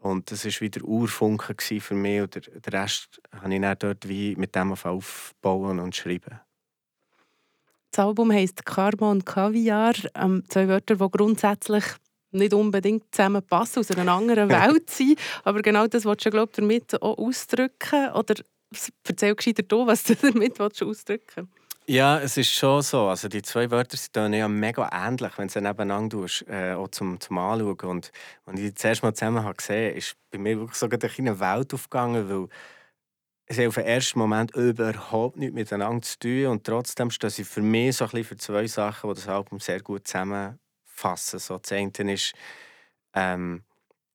Und 0.00 0.30
das 0.30 0.44
war 0.44 0.60
wieder 0.60 0.82
Urfunken 0.84 1.80
für 1.80 1.94
mich 1.94 2.20
und 2.20 2.34
der, 2.34 2.42
der 2.42 2.72
Rest 2.82 3.20
habe 3.32 3.54
ich 3.54 3.60
dann 3.60 3.78
dort 3.78 4.06
wie 4.06 4.36
mit 4.36 4.54
dem 4.54 4.72
aufbauen 4.72 5.80
und 5.80 5.96
schreiben. 5.96 6.40
Das 7.90 8.04
Album 8.04 8.30
heisst 8.30 8.66
Karma 8.66 9.10
und 9.10 9.24
Kaviar, 9.24 9.94
ähm, 10.14 10.44
zwei 10.48 10.68
Wörter, 10.68 10.96
die 10.96 11.10
grundsätzlich 11.10 11.84
nicht 12.30 12.54
unbedingt 12.54 13.04
zusammenpassen, 13.14 13.80
aus 13.80 13.90
einer 13.90 14.12
anderen 14.12 14.48
Welt 14.48 14.90
sein. 14.90 15.14
Aber 15.44 15.62
genau 15.62 15.86
das 15.86 16.04
willst 16.04 16.26
du, 16.26 16.30
glaube 16.30 16.52
damit 16.54 17.00
auch 17.02 17.18
ausdrücken. 17.18 18.10
Oder 18.14 18.34
erzähl 19.06 19.34
gescheiter 19.34 19.62
du, 19.62 19.86
was 19.86 20.02
du 20.04 20.14
damit 20.14 20.60
ausdrücken 20.60 20.96
willst. 21.06 21.48
Ja, 21.86 22.20
es 22.20 22.36
ist 22.36 22.52
schon 22.52 22.82
so. 22.82 23.06
Also 23.06 23.28
die 23.28 23.40
zwei 23.40 23.70
Wörter 23.70 23.96
sind 23.96 24.34
ja 24.34 24.46
mega 24.46 24.90
ähnlich, 24.92 25.38
wenn 25.38 25.46
du 25.46 25.54
sie 25.54 25.62
nebeneinander 25.62 26.18
tust, 26.18 26.44
äh, 26.46 26.74
auch 26.74 26.88
zum, 26.88 27.18
zum 27.18 27.38
Anschauen. 27.38 27.78
Und 27.80 28.12
als 28.44 28.60
ich 28.60 28.66
die 28.66 28.74
zuerst 28.74 29.02
mal 29.02 29.14
zusammen 29.14 29.42
habe 29.42 29.54
gesehen 29.54 29.88
habe, 29.88 29.96
ist 29.96 30.14
bei 30.30 30.36
mir 30.36 30.58
wirklich 30.58 30.76
so 30.76 30.86
eine 30.86 31.40
Welt 31.40 31.72
aufgegangen, 31.72 32.28
weil 32.28 32.48
hat 33.50 33.66
auf 33.66 33.74
den 33.76 33.84
ersten 33.84 34.18
Moment 34.18 34.54
überhaupt 34.54 35.38
nichts 35.38 35.54
miteinander 35.54 36.02
zu 36.02 36.18
tun 36.18 36.46
und 36.48 36.64
trotzdem 36.64 37.10
stehen 37.10 37.30
sie 37.30 37.44
für 37.44 37.62
mich 37.62 37.96
so 37.96 38.04
ein 38.04 38.10
bisschen 38.10 38.24
für 38.24 38.36
zwei 38.36 38.66
Sachen, 38.66 39.08
die 39.08 39.14
das 39.14 39.28
Album 39.28 39.58
sehr 39.58 39.80
gut 39.80 40.06
zusammen 40.06 40.58
fassen. 40.98 41.38
So, 41.38 41.58
das 41.58 41.72
eine 41.72 42.12
ist 42.12 42.32
ähm, 43.14 43.62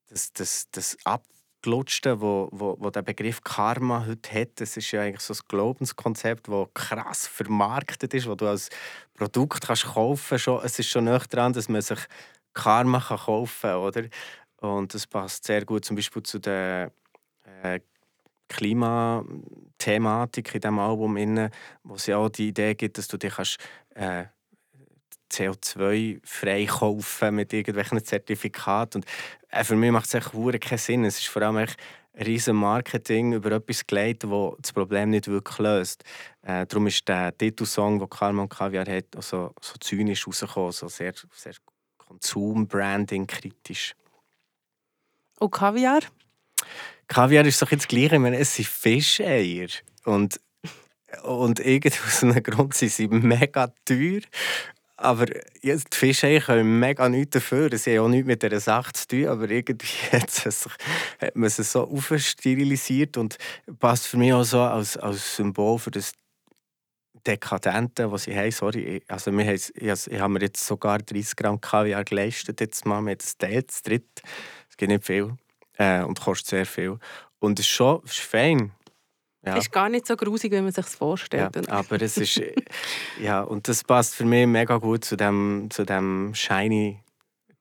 das, 0.09 0.33
das, 0.33 0.67
das 0.71 0.97
Abgelutschte, 1.03 2.21
wo, 2.21 2.49
wo, 2.51 2.75
wo 2.79 2.89
der 2.89 3.01
Begriff 3.01 3.41
Karma 3.41 4.05
heute 4.05 4.41
hat. 4.41 4.61
Das 4.61 4.77
ist 4.77 4.91
ja 4.91 5.01
eigentlich 5.01 5.21
so 5.21 5.33
ein 5.33 5.39
Glaubenskonzept, 5.47 6.47
das 6.47 6.67
krass 6.73 7.27
vermarktet 7.27 8.13
ist, 8.13 8.27
wo 8.27 8.35
du 8.35 8.47
als 8.47 8.69
Produkt 9.13 9.65
kannst 9.65 9.85
kaufen 9.85 10.37
kannst. 10.37 10.65
Es 10.65 10.79
ist 10.79 10.89
schon 10.89 11.05
näher 11.05 11.23
daran, 11.29 11.53
dass 11.53 11.69
man 11.69 11.81
sich 11.81 11.99
Karma 12.53 12.99
kann 12.99 13.17
kaufen 13.17 13.61
kann. 13.61 13.77
Oder? 13.77 14.03
Und 14.57 14.93
das 14.93 15.07
passt 15.07 15.45
sehr 15.45 15.65
gut 15.65 15.85
zum 15.85 15.95
Beispiel 15.95 16.23
zu 16.23 16.39
der 16.39 16.91
äh, 17.63 17.79
Klimathematik 18.49 20.53
in 20.53 20.61
diesem 20.61 20.79
Album, 20.79 21.15
wo 21.83 21.95
es 21.95 22.05
ja 22.05 22.17
auch 22.17 22.29
die 22.29 22.49
Idee 22.49 22.75
gibt, 22.75 22.97
dass 22.97 23.07
du 23.07 23.17
dich 23.17 23.33
kannst, 23.33 23.57
äh, 23.95 24.25
CO2 25.33 26.19
freikaufen 26.23 27.35
mit 27.35 27.53
irgendwelchen 27.53 28.03
Zertifikaten. 28.03 29.01
Und 29.01 29.07
äh, 29.49 29.63
für 29.63 29.75
mich 29.75 29.91
macht 29.91 30.05
es 30.05 30.13
echt 30.13 30.31
keinen 30.61 30.77
Sinn. 30.77 31.05
Es 31.05 31.17
ist 31.17 31.27
vor 31.27 31.41
allem 31.41 31.57
echt, 31.57 31.77
riesen 32.19 32.55
Marketing 32.55 33.33
über 33.33 33.51
etwas 33.53 33.85
gelegt, 33.85 34.23
das 34.23 34.53
das 34.59 34.73
Problem 34.73 35.09
nicht 35.09 35.27
wirklich 35.27 35.57
löst. 35.57 36.03
Äh, 36.43 36.65
darum 36.65 36.87
ist 36.87 37.07
der 37.07 37.35
Titelsong, 37.37 37.99
den 37.99 38.09
Karma 38.09 38.43
und 38.43 38.49
Kaviar 38.49 38.85
hat, 38.85 39.15
also, 39.15 39.53
so 39.61 39.73
zynisch 39.79 40.27
rausgekommen, 40.27 40.71
so 40.71 40.87
sehr, 40.87 41.13
sehr 41.33 41.53
Konsum-Branding 41.97 43.25
kritisch. 43.27 43.95
Und 45.39 45.51
Kaviar? 45.51 46.01
Kaviar 47.07 47.45
ist 47.45 47.61
doch 47.61 47.71
jetzt 47.71 47.87
gleich, 47.87 48.11
ich 48.11 48.19
meine, 48.19 48.37
es 48.37 48.55
sind 48.55 48.67
Fischeier. 48.67 49.67
Und, 50.05 50.39
und 51.23 51.59
irgendwie 51.59 51.97
aus 52.05 52.23
einem 52.23 52.43
Grund 52.43 52.73
sind 52.75 52.91
sie 52.91 53.07
mega 53.07 53.73
teuer. 53.85 54.21
Aber 54.95 55.25
ja, 55.61 55.75
die 55.75 55.97
Fische 55.97 56.39
können 56.39 56.79
mega 56.79 57.09
nichts 57.09 57.31
dafür. 57.31 57.75
Sie 57.77 57.97
haben 57.97 58.05
auch 58.05 58.09
nichts 58.09 58.27
mit 58.27 58.43
dieser 58.43 58.59
Sache 58.59 58.93
zu 58.93 59.07
tun. 59.07 59.27
Aber 59.27 59.49
irgendwie 59.49 59.87
hat, 60.11 60.29
sich, 60.29 60.55
hat 61.19 61.35
man 61.35 61.49
sie 61.49 61.63
so 61.63 61.87
aufsterilisiert 61.87 63.17
und 63.17 63.37
passt 63.79 64.07
für 64.07 64.17
mich 64.17 64.33
auch 64.33 64.43
so 64.43 64.61
als, 64.61 64.97
als 64.97 65.35
Symbol 65.35 65.79
für 65.79 65.91
das 65.91 66.13
Dekadente, 67.25 68.11
was 68.11 68.23
sie 68.23 68.35
haben. 68.35 68.51
Sorry, 68.51 69.01
also 69.07 69.31
wir 69.31 69.45
haben, 69.45 69.55
ich, 69.55 69.71
ich 69.75 70.19
habe 70.19 70.33
mir 70.33 70.41
jetzt 70.41 70.65
sogar 70.65 70.99
30 70.99 71.35
Gramm 71.37 71.59
Kaviar 71.59 72.03
geleistet. 72.03 72.59
Jetzt 72.59 72.85
mal 72.85 73.01
mit 73.01 73.23
das 73.23 73.37
Teil 73.37 73.65
zu 73.65 73.81
dritt. 73.83 74.21
Es 74.69 74.77
gibt 74.77 74.91
nicht 74.91 75.05
viel 75.05 75.37
äh, 75.77 76.03
und 76.03 76.19
kostet 76.19 76.47
sehr 76.47 76.65
viel. 76.65 76.99
Und 77.39 77.59
es 77.59 77.65
ist 77.65 77.71
schon 77.71 78.01
fein. 78.05 78.71
Ja. 79.45 79.57
Ist 79.57 79.71
gar 79.71 79.89
nicht 79.89 80.07
so 80.07 80.15
grusig, 80.15 80.53
wie 80.53 80.61
man 80.61 80.71
sich 80.71 80.85
vorstellt. 80.85 81.55
Ja, 81.55 81.73
aber 81.73 82.01
es 82.01 82.17
ist 82.17 82.41
ja 83.21 83.41
und 83.41 83.67
das 83.67 83.83
passt 83.83 84.15
für 84.15 84.23
mich 84.23 84.47
mega 84.47 84.77
gut 84.77 85.03
zu 85.03 85.17
dem 85.17 85.67
zu 85.69 85.83
dem 85.85 86.33
shiny 86.33 87.03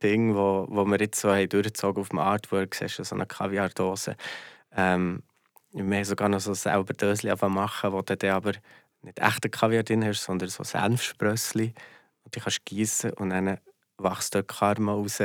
Ding, 0.02 0.34
wo, 0.34 0.66
wo 0.68 0.84
wir 0.84 0.98
jetzt 1.00 1.20
so 1.20 1.30
haben 1.30 1.48
durchgezogen 1.48 2.00
auf 2.00 2.08
dem 2.10 2.18
Artwork. 2.18 2.74
Siehst 2.74 2.98
du 2.98 3.04
so 3.04 3.14
eine 3.14 3.26
Kaviardose. 3.26 4.16
Ähm, 4.74 5.22
wir 5.72 5.96
haben 5.96 6.04
sogar 6.04 6.28
noch 6.28 6.40
so 6.40 6.54
selber 6.54 6.92
Döschen 6.92 7.34
machen, 7.52 7.92
wo 7.92 8.02
du 8.02 8.16
dann 8.16 8.30
aber 8.30 8.52
nicht 9.02 9.18
echte 9.18 9.48
Kaviar 9.48 9.82
drin 9.82 10.04
hast, 10.04 10.24
sondern 10.24 10.48
so 10.48 10.64
Senfsprössli. 10.64 11.74
Und 12.24 12.34
die 12.34 12.40
kannst 12.40 12.58
du 12.58 12.62
gießen 12.64 13.12
und 13.14 13.30
dann 13.30 13.58
wächst 13.98 14.34
dort 14.34 14.48
Karma 14.48 14.92
raus. 14.92 15.22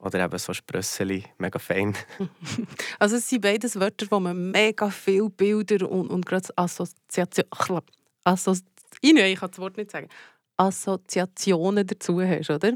Oder 0.00 0.24
eben 0.24 0.38
so 0.38 0.52
Sprösseli, 0.54 1.24
mega 1.38 1.58
fein. 1.58 1.94
also 2.98 3.16
es 3.16 3.28
sind 3.28 3.42
beides 3.42 3.78
Wörter, 3.78 4.06
wo 4.10 4.18
man 4.18 4.50
mega 4.50 4.88
viele 4.88 5.28
Bilder 5.28 5.90
und, 5.90 6.08
und 6.08 6.24
gerade 6.26 6.48
Assoziationen... 6.56 7.82
Assozi 8.24 8.64
ich 9.02 9.38
kann 9.38 9.50
das 9.50 9.58
Wort 9.58 9.76
nicht 9.76 9.90
sagen. 9.90 10.08
Assoziationen 10.56 11.86
dazu 11.86 12.20
hast, 12.20 12.50
oder? 12.50 12.72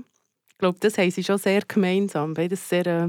Ich 0.48 0.58
glaube, 0.58 0.78
das 0.80 0.96
haben 0.98 1.10
sie 1.10 1.24
schon 1.24 1.38
sehr 1.38 1.62
gemeinsam. 1.66 2.34
Beides 2.34 2.68
sehr 2.68 2.86
äh, 2.86 3.04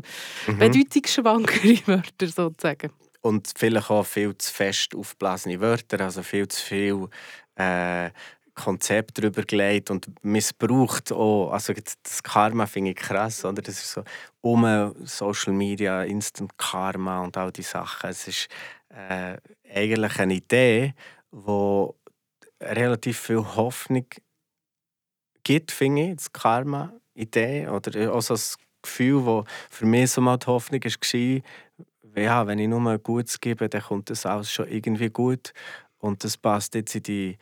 mhm. 0.48 0.60
bedeutungsschwankere 0.60 1.80
Wörter 1.88 2.28
sozusagen. 2.28 2.92
Und 3.22 3.52
vielleicht 3.56 3.90
auch 3.90 4.06
viel 4.06 4.38
zu 4.38 4.54
fest 4.54 4.96
aufgeblasene 4.96 5.60
Wörter, 5.60 6.02
also 6.02 6.24
viel 6.24 6.48
zu 6.48 6.64
viel 6.64 7.08
äh, 7.56 8.10
Konzept 8.56 9.18
darüber 9.18 9.44
gelegt 9.44 9.92
und 9.92 10.08
missbraucht 10.24 11.12
auch. 11.12 11.52
Also 11.52 11.74
das 11.74 12.24
Karma 12.24 12.66
finde 12.66 12.92
ich 12.92 12.96
krass, 12.98 13.46
oder? 13.46 13.62
Das 13.62 13.76
ist 13.76 13.92
so 13.92 14.04
um 14.42 14.96
Social 15.04 15.54
Media, 15.54 16.04
Instant 16.04 16.58
Karma 16.58 17.22
und 17.22 17.38
all 17.38 17.52
die 17.52 17.62
Sachen. 17.62 18.10
Es 18.10 18.28
ist 18.28 18.48
äh, 18.90 19.38
eigentlich 19.74 20.20
eine 20.20 20.36
Idee, 20.36 20.94
die 21.32 21.90
relativ 22.62 23.20
viel 23.20 23.44
Hoffnung 23.56 24.06
gibt, 25.44 25.72
finde 25.72 26.10
ich, 26.10 26.16
das 26.16 26.34
Karma-Idee. 26.34 27.68
Oder 27.68 28.14
auch 28.14 28.22
so 28.22 28.34
das 28.34 28.58
Gefühl, 28.82 29.24
das 29.26 29.54
für 29.70 29.86
mich 29.86 30.12
so 30.12 30.22
mal 30.22 30.38
die 30.38 30.48
Hoffnung 30.48 30.82
war, 30.84 31.42
ja, 32.18 32.48
wenn 32.48 32.60
ich 32.60 32.68
nur 32.68 32.98
Gutes 33.00 33.40
gebe, 33.42 33.68
dann 33.68 33.82
kommt 33.82 34.10
das 34.10 34.26
alles 34.26 34.52
schon 34.52 34.70
irgendwie 34.70 35.10
gut. 35.10 35.54
Und 35.98 36.24
das 36.24 36.38
passt 36.38 36.76
jetzt 36.76 36.96
in 36.96 37.04
die 37.04 37.38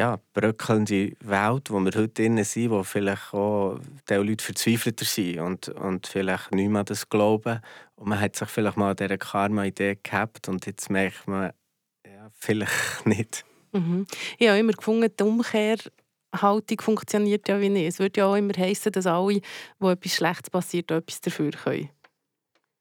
ja, 0.00 0.18
bröckelnde 0.32 1.12
Welt, 1.20 1.70
wo 1.70 1.78
wir 1.78 1.92
heute 1.92 2.08
drin 2.08 2.42
sind, 2.42 2.70
wo 2.70 2.82
vielleicht 2.82 3.34
auch 3.34 3.78
die 4.08 4.14
Leute 4.14 4.42
verzweifelter 4.42 5.04
sind 5.04 5.40
und, 5.40 5.68
und 5.68 6.06
vielleicht 6.06 6.54
nicht 6.54 6.70
mehr 6.70 6.84
das 6.84 7.10
glauben. 7.10 7.60
Und 7.96 8.08
man 8.08 8.18
hat 8.18 8.34
sich 8.34 8.48
vielleicht 8.48 8.78
mal 8.78 8.92
an 8.92 8.96
dieser 8.96 9.18
Karma-Idee 9.18 9.98
gehabt 10.02 10.48
und 10.48 10.64
jetzt 10.64 10.88
merkt 10.88 11.28
man, 11.28 11.52
ja, 12.06 12.30
vielleicht 12.32 12.72
nicht. 13.04 13.44
Mhm. 13.72 14.06
Ich 14.38 14.48
habe 14.48 14.58
immer 14.58 14.72
gefunden, 14.72 15.12
die 15.14 15.22
Umkehrhaltung 15.22 16.80
funktioniert 16.80 17.46
ja 17.46 17.60
wie 17.60 17.68
nicht. 17.68 17.88
Es 17.88 17.98
würde 17.98 18.20
ja 18.20 18.26
auch 18.26 18.36
immer 18.36 18.54
heißen, 18.56 18.92
dass 18.92 19.04
alle, 19.04 19.42
wo 19.78 19.90
etwas 19.90 20.14
Schlechtes 20.14 20.48
passiert, 20.48 20.90
etwas 20.90 21.20
dafür 21.20 21.50
können. 21.50 21.90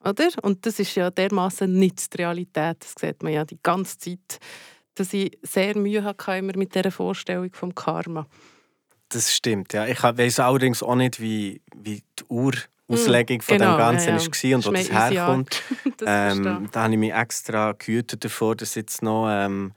Oder? 0.05 0.29
Und 0.41 0.65
das 0.65 0.79
ist 0.79 0.95
ja 0.95 1.11
dermaßen 1.11 1.69
nicht 1.69 2.13
die 2.13 2.17
Realität. 2.21 2.77
Das 2.79 2.95
sieht 2.97 3.21
man 3.21 3.33
ja 3.33 3.43
die 3.43 3.59
ganze 3.61 3.97
Zeit 3.97 4.39
dass 4.99 5.13
ich 5.13 5.37
sehr 5.41 5.77
Mühe 5.77 6.03
hatte 6.03 6.37
immer 6.37 6.57
mit 6.57 6.75
dieser 6.75 6.91
Vorstellung 6.91 7.49
vom 7.53 7.73
Karma. 7.73 8.27
Das 9.09 9.33
stimmt, 9.33 9.73
ja. 9.73 9.87
Ich 9.87 10.03
weiß 10.03 10.39
allerdings 10.39 10.83
auch 10.83 10.95
nicht, 10.95 11.19
wie, 11.19 11.61
wie 11.75 12.03
die 12.19 12.23
Urauslegung 12.27 13.41
von 13.41 13.57
genau, 13.57 13.75
dem 13.75 13.77
Ganzen 13.77 14.09
ja, 14.09 14.17
ja. 14.17 14.51
war 14.51 14.55
und 14.55 14.65
wo 14.65 14.71
das 14.71 14.91
herkommt. 14.91 15.63
das 15.97 16.37
ähm, 16.37 16.69
da 16.71 16.83
habe 16.83 16.93
ich 16.93 16.99
mich 16.99 17.13
extra 17.13 17.71
gehütet 17.71 18.23
davor, 18.23 18.55
das 18.55 18.75
jetzt 18.75 19.01
noch 19.01 19.27
ähm, 19.29 19.73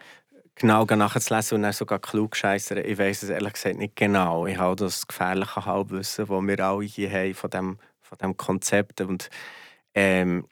genau 0.55 0.85
nachzulesen 0.85 1.57
und 1.57 1.63
dann 1.63 1.73
sogar 1.73 1.99
klug 1.99 2.37
scheißern. 2.37 2.79
Ich 2.85 2.99
weiß 2.99 3.23
es 3.23 3.31
ehrlich 3.31 3.55
gesagt 3.55 3.79
nicht 3.79 3.97
genau. 3.97 4.47
Ich 4.47 4.59
habe 4.59 4.77
das 4.77 5.07
gefährliche 5.07 5.65
Halbwissen, 5.65 6.27
das 6.27 6.47
wir 6.47 6.61
alle 6.61 6.85
hier 6.85 7.11
haben 7.11 7.35
von 7.35 7.51
dem, 7.51 7.79
von 8.03 8.19
dem 8.19 8.37
Konzept. 8.37 9.01
Und, 9.01 9.31
ähm, 9.95 10.45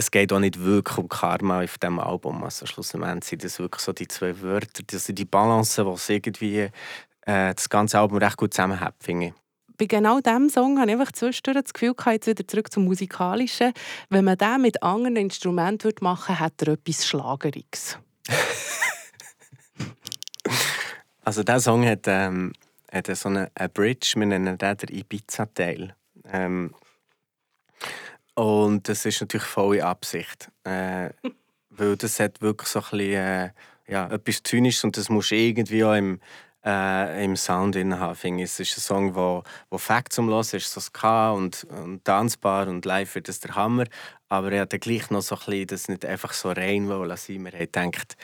es 0.00 0.10
geht 0.10 0.32
auch 0.32 0.38
nicht 0.38 0.64
wirklich 0.64 0.96
um 0.96 1.08
Karma 1.08 1.62
auf 1.62 1.76
diesem 1.76 1.98
Album. 1.98 2.42
Also 2.42 2.64
schlussendlich 2.64 3.24
sind 3.24 3.44
das 3.44 3.58
wirklich 3.58 3.82
so 3.82 3.92
die 3.92 4.08
zwei 4.08 4.40
Wörter, 4.40 4.82
das 4.86 5.04
sind 5.04 5.18
die 5.18 5.26
Balance, 5.26 5.84
die 5.84 6.12
irgendwie 6.12 6.58
äh, 7.26 7.54
das 7.54 7.68
ganze 7.68 7.98
Album 7.98 8.16
recht 8.16 8.38
gut 8.38 8.54
zusammenhält, 8.54 8.94
finde 8.98 9.26
ich. 9.26 9.34
Bei 9.76 9.84
genau 9.84 10.20
diesem 10.20 10.48
Song 10.48 10.78
habe 10.78 10.90
ich 10.90 10.98
einfach 10.98 11.12
zwischendurch 11.12 11.62
das 11.64 11.74
Gefühl, 11.74 11.94
jetzt 12.12 12.26
wieder 12.26 12.46
zurück 12.46 12.72
zum 12.72 12.84
Musikalischen. 12.84 13.72
Wenn 14.08 14.24
man 14.24 14.38
den 14.38 14.62
mit 14.62 14.82
anderen 14.82 15.16
Instrumenten 15.16 15.92
machen 16.00 16.34
würde, 16.34 16.40
hat 16.40 16.62
er 16.62 16.68
etwas 16.68 17.06
Schlageriges. 17.06 17.98
also 21.24 21.42
dieser 21.42 21.60
Song 21.60 21.86
hat, 21.86 22.04
ähm, 22.06 22.52
hat 22.90 23.14
so 23.14 23.28
eine, 23.28 23.50
eine 23.54 23.68
Bridge, 23.68 24.14
wir 24.16 24.26
nennen 24.26 24.56
den 24.56 24.76
den 24.76 24.96
Ibiza-Teil. 24.96 25.94
Ähm, 26.24 26.74
und 28.40 28.88
das 28.88 29.04
ist 29.04 29.20
natürlich 29.20 29.46
volle 29.46 29.84
Absicht. 29.84 30.50
Äh, 30.64 31.10
weil 31.70 31.96
das 31.96 32.18
hat 32.18 32.40
wirklich 32.40 32.68
so 32.68 32.78
ein 32.78 32.84
bisschen, 32.90 33.12
äh, 33.12 33.50
ja, 33.86 34.10
etwas 34.10 34.42
Zynisches 34.42 34.82
und 34.84 34.96
das 34.96 35.10
musst 35.10 35.30
du 35.30 35.34
irgendwie 35.34 35.84
auch 35.84 35.94
im, 35.94 36.20
äh, 36.64 37.22
im 37.22 37.36
Sound 37.36 37.76
haben. 37.76 38.38
Es 38.38 38.58
ist 38.58 38.78
ein 38.78 38.80
Song, 38.80 39.12
der 39.12 39.42
wo 39.68 39.78
Fact 39.78 40.14
zum 40.14 40.28
Hören 40.30 40.40
ist, 40.40 40.72
so 40.72 40.80
Ska 40.80 41.32
und, 41.32 41.64
und 41.64 42.02
tanzbar 42.04 42.66
und 42.68 42.86
live 42.86 43.14
wird 43.14 43.28
das 43.28 43.40
der 43.40 43.56
Hammer. 43.56 43.84
Aber 44.30 44.50
er 44.52 44.62
hat 44.62 44.80
gleich 44.80 45.10
noch 45.10 45.20
so 45.20 45.34
ein 45.34 45.40
bisschen, 45.44 45.66
das 45.66 45.88
nicht 45.88 46.06
einfach 46.06 46.32
so 46.32 46.50
rein 46.50 46.86
lassen. 46.86 47.42
Man 47.42 47.52
hat 47.52 47.74
gedacht, 47.74 48.16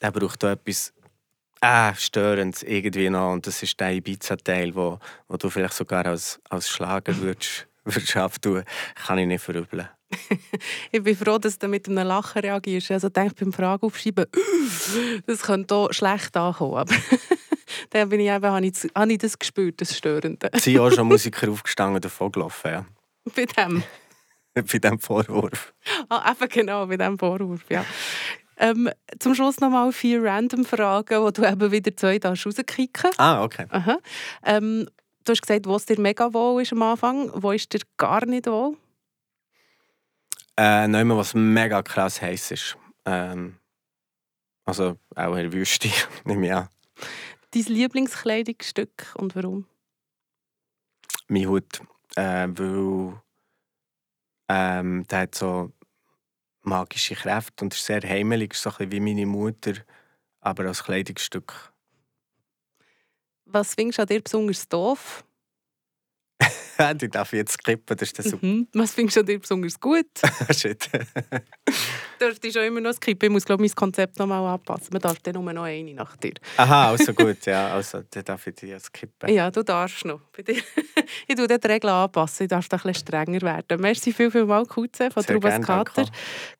der 0.00 0.12
braucht 0.12 0.42
da 0.44 0.52
etwas 0.52 0.92
äh, 1.60 1.94
störend 1.96 2.62
irgendwie 2.62 3.10
noch. 3.10 3.32
Und 3.32 3.44
das 3.48 3.60
ist 3.60 3.80
der 3.80 3.92
Ibiza-Teil, 3.92 4.72
wo, 4.76 5.00
wo 5.26 5.36
du 5.36 5.50
vielleicht 5.50 5.74
sogar 5.74 6.06
als, 6.06 6.40
als 6.48 6.68
Schlager 6.68 7.16
würdest 7.16 7.66
Wirtschaft 7.84 8.42
tun, 8.42 8.64
kann 9.06 9.18
ich 9.18 9.26
nicht 9.26 9.42
verübeln. 9.42 9.88
ich 10.92 11.02
bin 11.02 11.16
froh, 11.16 11.38
dass 11.38 11.58
du 11.58 11.68
mit 11.68 11.88
einem 11.88 12.06
Lachen 12.06 12.40
reagierst. 12.40 12.90
Also 12.90 13.08
denke 13.08 13.34
beim 13.40 13.52
Frage 13.52 13.86
aufschreiben, 13.86 14.26
das 15.26 15.42
könnte 15.42 15.74
hier 15.74 15.92
schlecht 15.92 16.36
ankommen. 16.36 16.76
Aber 16.76 16.94
dann 17.90 18.08
bin 18.08 18.20
ich 18.20 18.28
eben, 18.28 18.44
habe, 18.44 18.66
ich, 18.66 18.74
habe 18.94 19.12
ich 19.12 19.18
das 19.18 19.38
gespürt, 19.38 19.80
das 19.80 19.96
Störende. 19.96 20.50
sind 20.54 20.78
auch 20.78 20.90
schon 20.90 21.08
Musiker 21.08 21.50
aufgestanden 21.50 21.96
und 21.96 22.04
davon 22.04 22.32
gelaufen, 22.32 22.70
ja. 22.70 22.86
Bei 23.34 23.44
dem? 23.44 23.82
bei 24.54 24.62
diesem 24.62 24.98
Vorwurf. 24.98 25.72
Ah, 26.08 26.30
eben 26.30 26.48
genau, 26.48 26.86
bei 26.86 26.96
diesem 26.96 27.18
Vorwurf, 27.18 27.64
ja. 27.70 27.84
Ähm, 28.58 28.90
zum 29.18 29.34
Schluss 29.34 29.60
noch 29.60 29.70
mal 29.70 29.90
vier 29.92 30.22
random 30.22 30.64
Fragen, 30.64 31.26
die 31.26 31.32
du 31.32 31.48
eben 31.48 31.72
wieder 31.72 31.96
zwei 31.96 32.18
rauskicken 32.22 33.10
Ah, 33.16 33.42
okay. 33.42 33.66
Aha. 33.70 33.98
Ähm, 34.44 34.86
du 35.24 35.32
hast 35.32 35.42
gesagt, 35.42 35.66
wo 35.66 35.76
es 35.76 35.86
dir 35.86 36.00
mega 36.00 36.32
wohl 36.32 36.62
ist 36.62 36.72
am 36.72 36.82
Anfang. 36.82 37.30
Wo 37.34 37.52
ist 37.52 37.72
dir 37.72 37.80
gar 37.96 38.24
nicht 38.26 38.46
wohl? 38.46 38.76
Äh, 40.56 40.88
nicht 40.88 41.04
mehr, 41.04 41.16
was 41.16 41.34
mega 41.34 41.82
krass 41.82 42.20
heiß 42.20 42.50
ist. 42.50 42.76
Ähm, 43.04 43.56
also 44.64 44.98
auch 45.14 45.34
in 45.34 45.42
der 45.42 45.52
Wüste, 45.52 45.88
nehme 46.24 46.46
ich 46.46 46.52
an. 46.52 46.68
Dein 47.52 47.64
Lieblingskleidungsstück 47.64 49.14
und 49.16 49.34
warum? 49.34 49.66
Mein 51.28 51.48
Hut. 51.48 51.80
Äh, 52.16 52.48
weil 52.48 53.20
ähm, 54.48 55.06
der 55.08 55.20
hat 55.20 55.34
so 55.34 55.72
magische 56.62 57.14
Kräfte 57.14 57.64
und 57.64 57.74
ist 57.74 57.84
sehr 57.84 58.02
heimelig, 58.02 58.52
ist 58.52 58.62
so 58.62 58.70
ein 58.70 58.76
bisschen 58.76 58.92
wie 58.92 59.00
meine 59.00 59.26
Mutter, 59.26 59.74
aber 60.40 60.66
als 60.66 60.84
Kleidungsstück 60.84 61.71
was 63.52 63.74
findest 63.74 63.98
du 63.98 64.02
an 64.02 64.08
dir 64.08 64.20
besonders 64.20 64.68
doof? 64.68 65.24
du 66.98 67.08
darf 67.08 67.32
jetzt 67.32 67.52
skippen, 67.52 67.96
das 67.96 68.08
ist 68.08 68.18
das 68.18 68.26
super. 68.26 68.46
Mhm. 68.46 68.68
Was 68.72 68.92
findest 68.92 69.16
du 69.16 69.20
an 69.20 69.26
dir 69.26 69.38
besonders 69.38 69.78
gut? 69.78 70.06
Shit. 70.50 70.90
dürfte 72.22 72.52
schon 72.52 72.62
immer 72.62 72.80
noch 72.80 72.92
skippen. 72.94 73.26
Ich 73.26 73.32
muss, 73.32 73.44
glaube 73.44 73.62
mein 73.62 73.74
Konzept 73.74 74.18
noch 74.18 74.26
mal 74.26 74.54
anpassen. 74.54 74.88
Man 74.92 75.00
darf 75.00 75.18
dann 75.20 75.34
nur 75.34 75.52
noch 75.52 75.64
eine 75.64 75.94
nach 75.94 76.16
dir. 76.16 76.34
Aha, 76.56 76.90
also 76.90 77.12
gut, 77.12 77.44
ja. 77.46 77.72
Also, 77.72 78.02
dann 78.10 78.24
darf 78.24 78.46
ich 78.46 78.54
dir 78.54 78.78
skippen. 78.78 79.28
Ja, 79.32 79.50
du 79.50 79.62
darfst 79.62 80.04
noch. 80.04 80.20
ich 80.36 81.36
tue 81.36 81.48
die 81.48 81.66
Regeln 81.66 81.92
anpassen. 81.92 82.44
Ich 82.44 82.50
darf 82.50 82.68
da 82.68 82.76
ein 82.76 82.82
bisschen 82.82 83.06
strenger 83.06 83.42
werden. 83.42 83.80
Merci 83.80 84.12
viel, 84.12 84.30
viel 84.30 84.44
mal, 84.44 84.64
Kutze 84.66 85.10
von 85.10 85.24
Trubas 85.24 85.60
Kater. 85.60 86.06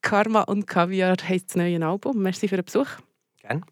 Karma 0.00 0.42
und 0.42 0.66
Kaviar 0.66 1.16
heisst 1.28 1.50
das 1.50 1.56
neue 1.56 1.84
Album. 1.84 2.22
Merci 2.22 2.48
für 2.48 2.56
den 2.56 2.64
Besuch. 2.64 2.88
Gerne. 3.40 3.62